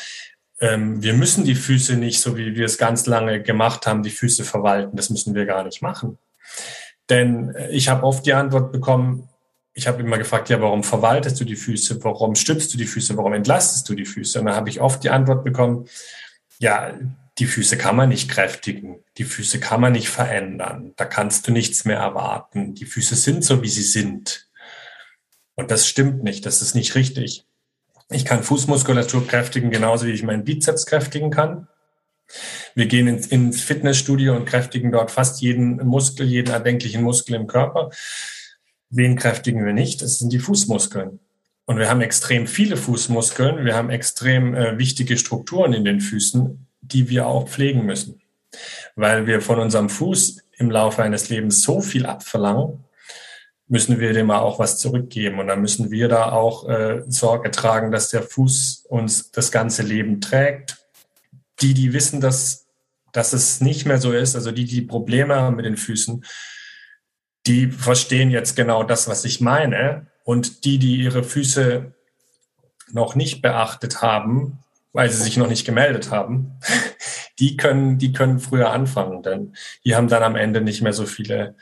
Ähm, 0.60 1.02
wir 1.02 1.14
müssen 1.14 1.46
die 1.46 1.56
Füße 1.56 1.96
nicht, 1.96 2.20
so 2.20 2.38
wie 2.38 2.56
wir 2.56 2.66
es 2.66 2.78
ganz 2.78 3.06
lange 3.06 3.42
gemacht 3.42 3.88
haben, 3.88 4.04
die 4.04 4.12
Füße 4.12 4.44
verwalten. 4.44 4.96
Das 4.98 5.10
müssen 5.10 5.34
wir 5.34 5.46
gar 5.46 5.64
nicht 5.64 5.82
machen. 5.82 6.18
Denn 7.10 7.56
ich 7.72 7.90
habe 7.90 8.04
oft 8.04 8.26
die 8.26 8.34
Antwort 8.34 8.72
bekommen, 8.72 9.30
ich 9.74 9.88
habe 9.88 10.02
immer 10.02 10.18
gefragt, 10.18 10.50
ja, 10.50 10.62
warum 10.62 10.84
verwaltest 10.84 11.40
du 11.40 11.46
die 11.46 11.56
Füße? 11.56 12.04
Warum 12.04 12.36
stützt 12.36 12.74
du 12.74 12.78
die 12.78 12.86
Füße? 12.86 13.16
Warum 13.18 13.34
entlastest 13.34 13.88
du 13.88 13.96
die 13.96 14.06
Füße? 14.06 14.40
Und 14.40 14.46
dann 14.46 14.56
habe 14.56 14.70
ich 14.70 14.82
oft 14.82 15.04
die 15.04 15.10
Antwort 15.10 15.44
bekommen, 15.44 15.88
ja, 16.60 16.94
die 17.40 17.46
Füße 17.46 17.78
kann 17.78 17.96
man 17.96 18.10
nicht 18.10 18.30
kräftigen, 18.30 19.04
die 19.18 19.24
Füße 19.24 19.60
kann 19.60 19.80
man 19.82 19.94
nicht 19.94 20.10
verändern, 20.10 20.94
da 20.98 21.06
kannst 21.06 21.48
du 21.48 21.52
nichts 21.52 21.86
mehr 21.86 21.98
erwarten, 21.98 22.76
die 22.76 22.86
Füße 22.86 23.16
sind 23.16 23.44
so, 23.44 23.64
wie 23.64 23.70
sie 23.70 23.84
sind. 23.84 24.50
Und 25.56 25.72
das 25.72 25.88
stimmt 25.88 26.24
nicht, 26.24 26.46
das 26.46 26.62
ist 26.62 26.76
nicht 26.76 26.96
richtig. 26.96 27.46
Ich 28.10 28.26
kann 28.26 28.44
Fußmuskulatur 28.44 29.28
kräftigen, 29.28 29.72
genauso 29.72 30.06
wie 30.06 30.12
ich 30.12 30.24
meinen 30.24 30.44
Bizeps 30.44 30.86
kräftigen 30.86 31.32
kann. 31.32 31.68
Wir 32.76 32.88
gehen 32.88 33.08
ins, 33.08 33.28
ins 33.28 33.62
Fitnessstudio 33.62 34.36
und 34.36 34.46
kräftigen 34.46 34.92
dort 34.92 35.12
fast 35.12 35.42
jeden 35.42 35.78
Muskel, 35.86 36.28
jeden 36.28 36.52
erdenklichen 36.52 37.04
Muskel 37.04 37.36
im 37.36 37.48
Körper. 37.48 37.92
Wen 38.90 39.16
kräftigen 39.16 39.66
wir 39.66 39.74
nicht? 39.74 40.02
Das 40.02 40.18
sind 40.18 40.32
die 40.32 40.40
Fußmuskeln. 40.40 41.20
Und 41.66 41.78
wir 41.78 41.90
haben 41.90 42.02
extrem 42.02 42.48
viele 42.48 42.78
Fußmuskeln. 42.78 43.64
Wir 43.64 43.76
haben 43.76 43.92
extrem 43.92 44.56
äh, 44.56 44.78
wichtige 44.80 45.18
Strukturen 45.18 45.74
in 45.74 45.86
den 45.86 46.02
Füßen, 46.02 46.69
die 46.92 47.10
wir 47.10 47.28
auch 47.28 47.48
pflegen 47.48 47.86
müssen. 47.86 48.22
Weil 48.96 49.28
wir 49.28 49.42
von 49.42 49.60
unserem 49.60 49.90
Fuß 49.90 50.44
im 50.58 50.72
Laufe 50.72 51.04
eines 51.04 51.30
Lebens 51.30 51.62
so 51.62 51.82
viel 51.82 52.06
abverlangen, 52.06 52.84
müssen 53.68 54.00
wir 54.00 54.14
dem 54.14 54.32
auch 54.32 54.60
was 54.60 54.80
zurückgeben. 54.80 55.40
Und 55.40 55.48
dann 55.48 55.62
müssen 55.62 55.92
wir 55.92 56.08
da 56.08 56.32
auch 56.32 56.68
äh, 56.68 57.04
Sorge 57.08 57.52
tragen, 57.52 57.92
dass 57.92 58.10
der 58.10 58.24
Fuß 58.24 58.86
uns 58.90 59.32
das 59.32 59.52
ganze 59.52 59.84
Leben 59.84 60.20
trägt. 60.22 60.78
Die, 61.62 61.74
die 61.74 61.94
wissen, 61.94 62.20
dass, 62.20 62.68
dass 63.14 63.32
es 63.34 63.62
nicht 63.62 63.86
mehr 63.86 64.00
so 64.00 64.12
ist, 64.12 64.36
also 64.36 64.52
die, 64.52 64.66
die 64.66 64.82
Probleme 64.82 65.36
haben 65.36 65.56
mit 65.56 65.66
den 65.66 65.78
Füßen, 65.78 66.26
die 67.46 67.68
verstehen 67.68 68.32
jetzt 68.32 68.56
genau 68.56 68.84
das, 68.84 69.08
was 69.08 69.24
ich 69.24 69.40
meine. 69.40 70.08
Und 70.24 70.66
die, 70.66 70.80
die 70.80 70.98
ihre 70.98 71.24
Füße 71.24 71.94
noch 72.92 73.16
nicht 73.16 73.42
beachtet 73.42 74.02
haben, 74.02 74.60
weil 74.94 75.10
sie 75.10 75.22
sich 75.22 75.38
noch 75.38 75.48
nicht 75.48 75.66
gemeldet 75.66 76.12
haben, 76.12 76.60
die 77.40 77.58
können, 77.58 77.98
die 77.98 78.12
können 78.12 78.40
früher 78.40 78.72
anfangen, 78.72 79.24
denn 79.24 79.56
die 79.86 79.96
haben 79.96 80.08
dann 80.08 80.24
am 80.24 80.36
Ende 80.36 80.62
nicht 80.62 80.82
mehr 80.82 80.94
so 80.94 81.06
viele 81.06 81.56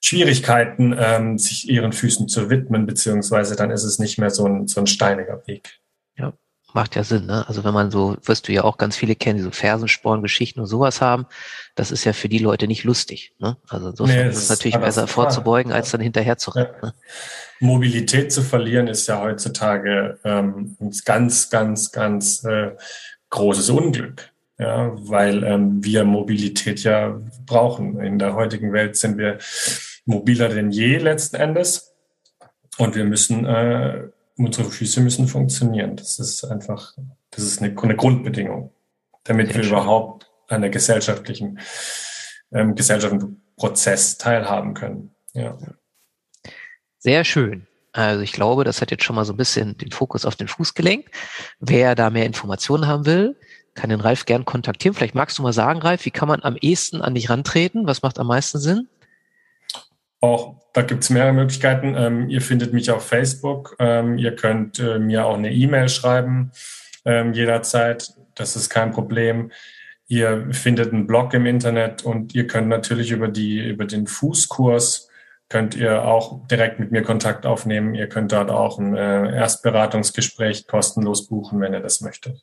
Schwierigkeiten, 0.00 0.94
ähm, 0.98 1.38
sich 1.38 1.68
ihren 1.68 1.92
Füßen 1.92 2.28
zu 2.28 2.50
widmen, 2.50 2.86
beziehungsweise 2.86 3.56
dann 3.56 3.70
ist 3.70 3.84
es 3.84 3.98
nicht 3.98 4.18
mehr 4.18 4.30
so 4.30 4.46
ein, 4.46 4.68
so 4.68 4.80
ein 4.80 4.86
steiniger 4.86 5.46
Weg. 5.46 5.80
Ja, 6.16 6.32
macht 6.76 6.94
ja 6.94 7.02
Sinn, 7.02 7.26
ne? 7.26 7.48
Also 7.48 7.64
wenn 7.64 7.74
man 7.74 7.90
so, 7.90 8.16
wirst 8.22 8.46
du 8.46 8.52
ja 8.52 8.62
auch 8.62 8.76
ganz 8.76 8.96
viele 8.96 9.16
kennen, 9.16 9.38
die 9.38 9.42
so 9.42 9.50
Fersensporn-Geschichten 9.50 10.60
und 10.60 10.66
sowas 10.66 11.00
haben, 11.00 11.26
das 11.74 11.90
ist 11.90 12.04
ja 12.04 12.12
für 12.12 12.28
die 12.28 12.38
Leute 12.38 12.68
nicht 12.68 12.84
lustig. 12.84 13.32
Ne? 13.38 13.56
Also 13.68 13.88
insofern 13.88 14.26
nee, 14.26 14.28
ist 14.28 14.36
es 14.36 14.48
natürlich 14.50 14.76
besser 14.76 15.08
vorzubeugen, 15.08 15.72
als 15.72 15.90
dann 15.90 16.02
hinterher 16.02 16.36
zu 16.36 16.50
rennen. 16.52 16.70
Ja. 16.82 16.88
Ne? 16.88 16.94
Mobilität 17.58 18.30
zu 18.30 18.42
verlieren 18.42 18.86
ist 18.86 19.06
ja 19.08 19.20
heutzutage 19.20 20.18
ähm, 20.22 20.76
ein 20.78 20.92
ganz, 21.04 21.48
ganz, 21.48 21.90
ganz 21.90 22.44
äh, 22.44 22.72
großes 23.30 23.70
Unglück. 23.70 24.30
Ja, 24.58 24.92
weil 24.94 25.44
ähm, 25.44 25.84
wir 25.84 26.04
Mobilität 26.04 26.82
ja 26.82 27.18
brauchen. 27.44 28.00
In 28.00 28.18
der 28.18 28.34
heutigen 28.34 28.72
Welt 28.72 28.96
sind 28.96 29.18
wir 29.18 29.38
mobiler 30.04 30.48
denn 30.48 30.70
je 30.70 30.98
letzten 30.98 31.36
Endes. 31.36 31.94
Und 32.78 32.94
wir 32.94 33.04
müssen, 33.04 33.44
äh, 33.46 34.08
unsere 34.38 34.68
Füße 34.68 35.00
müssen 35.00 35.28
funktionieren. 35.28 35.96
Das 35.96 36.18
ist 36.18 36.44
einfach, 36.44 36.94
das 37.30 37.44
ist 37.44 37.62
eine, 37.62 37.76
eine 37.78 37.96
Grundbedingung, 37.96 38.72
damit 39.24 39.48
Sehr 39.48 39.56
wir 39.56 39.62
schön. 39.64 39.72
überhaupt 39.72 40.30
an 40.48 40.60
der 40.60 40.70
gesellschaftlichen, 40.70 41.58
ähm, 42.52 42.74
gesellschaftlichen 42.74 43.42
Prozess 43.56 44.18
teilhaben 44.18 44.74
können. 44.74 45.14
Ja. 45.32 45.56
Sehr 46.98 47.24
schön. 47.24 47.66
Also 47.92 48.20
ich 48.20 48.32
glaube, 48.32 48.64
das 48.64 48.82
hat 48.82 48.90
jetzt 48.90 49.04
schon 49.04 49.16
mal 49.16 49.24
so 49.24 49.32
ein 49.32 49.38
bisschen 49.38 49.78
den 49.78 49.90
Fokus 49.90 50.26
auf 50.26 50.36
den 50.36 50.48
Fuß 50.48 50.74
gelenkt. 50.74 51.10
Wer 51.60 51.94
da 51.94 52.10
mehr 52.10 52.26
Informationen 52.26 52.86
haben 52.86 53.06
will, 53.06 53.36
kann 53.74 53.90
den 53.90 54.00
Ralf 54.00 54.26
gern 54.26 54.44
kontaktieren. 54.44 54.94
Vielleicht 54.94 55.14
magst 55.14 55.38
du 55.38 55.42
mal 55.42 55.52
sagen, 55.52 55.80
Ralf, 55.80 56.04
wie 56.04 56.10
kann 56.10 56.28
man 56.28 56.42
am 56.42 56.56
ehesten 56.56 57.00
an 57.00 57.14
dich 57.14 57.30
rantreten? 57.30 57.86
Was 57.86 58.02
macht 58.02 58.18
am 58.18 58.26
meisten 58.26 58.58
Sinn? 58.58 58.88
Auch 60.26 60.56
da 60.72 60.82
gibt 60.82 61.04
es 61.04 61.10
mehrere 61.10 61.32
Möglichkeiten. 61.32 61.94
Ähm, 61.96 62.28
ihr 62.28 62.42
findet 62.42 62.72
mich 62.72 62.90
auf 62.90 63.06
Facebook. 63.06 63.76
Ähm, 63.78 64.18
ihr 64.18 64.34
könnt 64.34 64.78
äh, 64.78 64.98
mir 64.98 65.24
auch 65.24 65.36
eine 65.36 65.52
E-Mail 65.52 65.88
schreiben 65.88 66.50
ähm, 67.04 67.32
jederzeit. 67.32 68.12
Das 68.34 68.56
ist 68.56 68.68
kein 68.68 68.90
Problem. 68.90 69.52
Ihr 70.08 70.48
findet 70.50 70.92
einen 70.92 71.06
Blog 71.06 71.32
im 71.34 71.46
Internet 71.46 72.04
und 72.04 72.34
ihr 72.34 72.46
könnt 72.46 72.68
natürlich 72.68 73.10
über 73.10 73.28
die 73.28 73.58
über 73.58 73.86
den 73.86 74.06
Fußkurs 74.06 75.08
könnt 75.48 75.76
ihr 75.76 76.04
auch 76.04 76.46
direkt 76.48 76.80
mit 76.80 76.90
mir 76.90 77.02
Kontakt 77.02 77.46
aufnehmen. 77.46 77.94
Ihr 77.94 78.08
könnt 78.08 78.32
dort 78.32 78.50
auch 78.50 78.78
ein 78.78 78.96
äh, 78.96 79.36
Erstberatungsgespräch 79.36 80.66
kostenlos 80.66 81.28
buchen, 81.28 81.60
wenn 81.60 81.72
ihr 81.72 81.80
das 81.80 82.00
möchtet. 82.00 82.42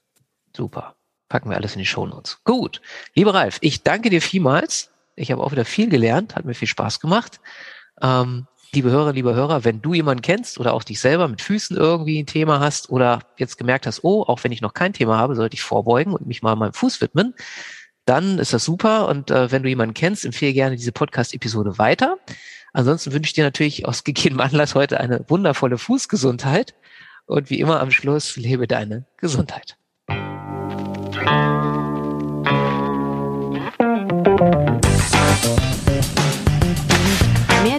Super. 0.56 0.96
Packen 1.28 1.50
wir 1.50 1.58
alles 1.58 1.74
in 1.74 1.80
die 1.80 1.86
Shownotes. 1.86 2.39
Gut. 2.46 2.82
Lieber 3.13 3.34
Ralf, 3.34 3.58
ich 3.60 3.84
danke 3.84 4.10
dir 4.10 4.22
vielmals. 4.22 4.89
Ich 5.15 5.32
habe 5.32 5.43
auch 5.43 5.52
wieder 5.52 5.65
viel 5.65 5.89
gelernt, 5.89 6.36
hat 6.36 6.46
mir 6.46 6.54
viel 6.54 6.67
Spaß 6.67 7.00
gemacht. 7.00 7.39
Ähm, 8.01 8.47
liebe 8.73 8.89
Hörer, 8.89 9.13
liebe 9.13 9.36
Hörer, 9.36 9.63
wenn 9.63 9.82
du 9.82 9.93
jemanden 9.93 10.21
kennst 10.21 10.60
oder 10.60 10.73
auch 10.73 10.84
dich 10.84 10.99
selber 10.99 11.27
mit 11.27 11.41
Füßen 11.41 11.77
irgendwie 11.77 12.19
ein 12.19 12.25
Thema 12.25 12.60
hast 12.60 12.89
oder 12.89 13.19
jetzt 13.38 13.58
gemerkt 13.58 13.86
hast, 13.86 14.03
oh, 14.03 14.23
auch 14.23 14.43
wenn 14.43 14.51
ich 14.51 14.62
noch 14.62 14.73
kein 14.73 14.93
Thema 14.93 15.17
habe, 15.17 15.36
sollte 15.36 15.56
ich 15.56 15.62
vorbeugen 15.62 16.13
und 16.13 16.25
mich 16.25 16.41
mal 16.41 16.56
meinem 16.56 16.73
Fuß 16.73 17.01
widmen, 17.01 17.36
dann 18.06 18.39
ist 18.39 18.53
das 18.53 18.65
super. 18.65 19.08
Und 19.08 19.32
äh, 19.32 19.51
wenn 19.51 19.63
du 19.63 19.69
jemanden 19.69 19.93
kennst, 19.93 20.25
empfehle 20.25 20.53
gerne 20.53 20.75
diese 20.75 20.91
Podcast-Episode 20.91 21.77
weiter. 21.77 22.17
Ansonsten 22.73 23.13
wünsche 23.13 23.27
ich 23.27 23.34
dir 23.34 23.43
natürlich 23.43 23.88
aus 23.88 24.03
gegebenem 24.03 24.41
Anlass 24.41 24.75
heute 24.75 24.99
eine 24.99 25.23
wundervolle 25.27 25.77
Fußgesundheit. 25.77 26.73
Und 27.25 27.49
wie 27.49 27.60
immer 27.60 27.79
am 27.79 27.91
Schluss, 27.91 28.36
lebe 28.36 28.67
deine 28.67 29.06
Gesundheit. 29.17 29.77